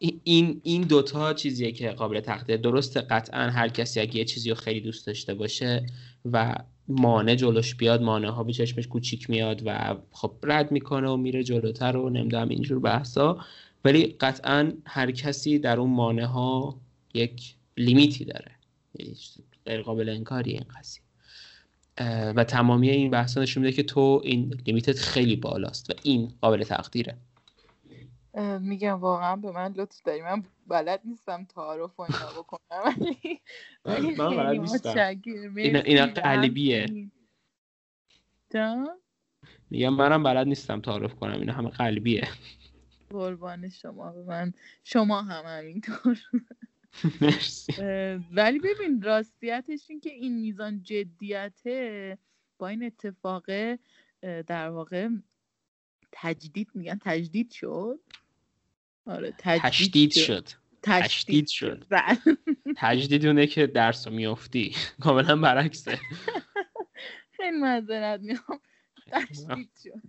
[0.00, 2.56] این این دوتا چیزیه که قابل تقدیر.
[2.56, 5.86] درسته قطعا هر کسی اگه یه چیزی رو خیلی دوست داشته باشه
[6.32, 6.54] و
[6.88, 11.44] مانع جلوش بیاد مانع ها به چشمش کوچیک میاد و خب رد می‌کنه و میره
[11.44, 13.38] جلوتر و نمی‌دونم اینجور بحثا
[13.84, 16.80] ولی قطعا هر کسی در اون مانع ها
[17.14, 18.52] یک لیمیتی داره.
[19.66, 21.02] غیر قابل انکاری این قضیه.
[22.36, 26.62] و تمامی این بحثا نشون میده که تو این لیمیتت خیلی بالاست و این قابل
[26.64, 27.16] تقدیره.
[28.60, 30.22] میگم واقعا به من لطف داری.
[30.22, 32.60] من بلد نیستم تعارف و اینا بکنم
[33.84, 35.22] ولی من بلد نیستم.
[35.84, 36.86] اینا قلبیه
[39.70, 41.40] میگم منم بلد نیستم تعارف کنم.
[41.40, 42.28] اینا همه قلبیه
[43.10, 44.52] قربان شما به من.
[44.84, 46.18] شما هم همینطور.
[47.20, 47.72] مرسی.
[48.32, 52.18] ولی ببین راستیتش این که این میزان جدیته
[52.58, 53.44] با این اتفاق
[54.46, 55.08] در واقع
[56.12, 58.00] تجدید میگن تجدید شد.
[59.06, 60.48] آره تجدید شد.
[60.82, 61.86] تجدید شد.
[61.90, 62.18] بله.
[62.76, 64.74] تجدید اونه که درس رو میافتی.
[65.02, 65.98] کاملا برعکسه.
[67.36, 68.60] خیلی معذرت میام
[69.06, 70.02] تجدید شد.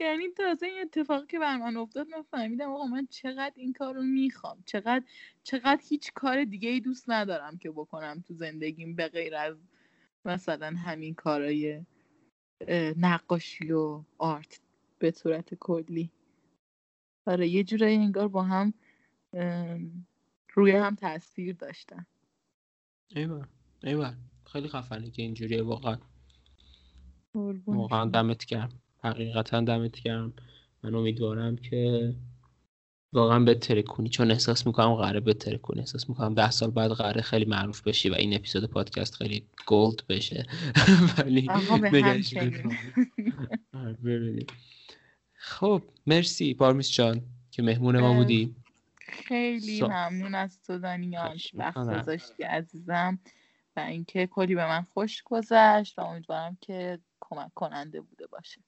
[0.00, 3.94] یعنی تازه این اتفاقی که بر من افتاد من فهمیدم آقا من چقدر این کار
[3.94, 4.62] رو می‌خوام.
[4.66, 5.02] چقدر
[5.42, 9.56] چقدر هیچ کار دیگه ای دوست ندارم که بکنم تو زندگیم به غیر از
[10.24, 11.80] مثلا همین کارای
[12.96, 14.60] نقاشی و آرت
[14.98, 16.10] به صورت کلی.
[17.26, 18.74] آره یه جورایی انگار با هم
[20.54, 22.06] روی هم تاثیر داشتن.
[23.16, 23.48] ایوان
[23.82, 24.16] ایوان
[24.52, 25.98] خیلی خفنه که اینجوریه واقعا.
[27.66, 28.72] واقعا دمت گرم.
[28.98, 30.32] حقیقتا دمت گرم.
[30.82, 32.14] من امیدوارم که
[33.12, 37.82] واقعا بترکونی چون احساس می‌کنم قراره بترکونی احساس می‌کنم ده سال بعد قراره خیلی معروف
[37.82, 40.46] بشی و این اپیزود پادکست خیلی gold بشه.
[41.18, 41.48] ولی
[43.74, 44.46] آره،
[45.44, 46.54] خب مرسی.
[46.54, 48.54] پارمیس جان که مهمون ما بودی.
[48.98, 53.18] خیلی ممنون از تو دانیال وقت گذاشتی عزیزم.
[53.76, 58.60] و اینکه کلی به من خوش گذشت و امیدوارم که کمک کننده بوده باشه.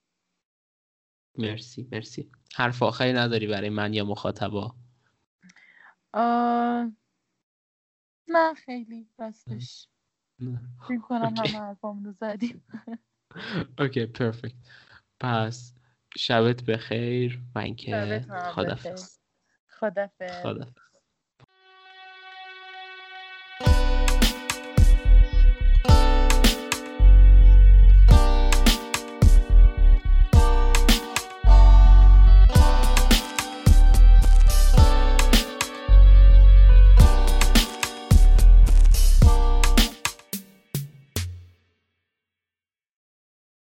[1.39, 2.31] مرسی مرسی.
[2.55, 4.75] حرف آخری نداری برای من یا مخاطبا؟
[8.29, 9.09] نه خیلی.
[9.19, 9.89] راستش
[10.89, 12.65] فکر کنم همه حرفام رو زدیم.
[13.79, 14.55] اوکی پرفکت.
[15.21, 15.76] پس
[16.17, 19.19] شبت بخیر من که خدافز
[19.69, 20.86] خدافز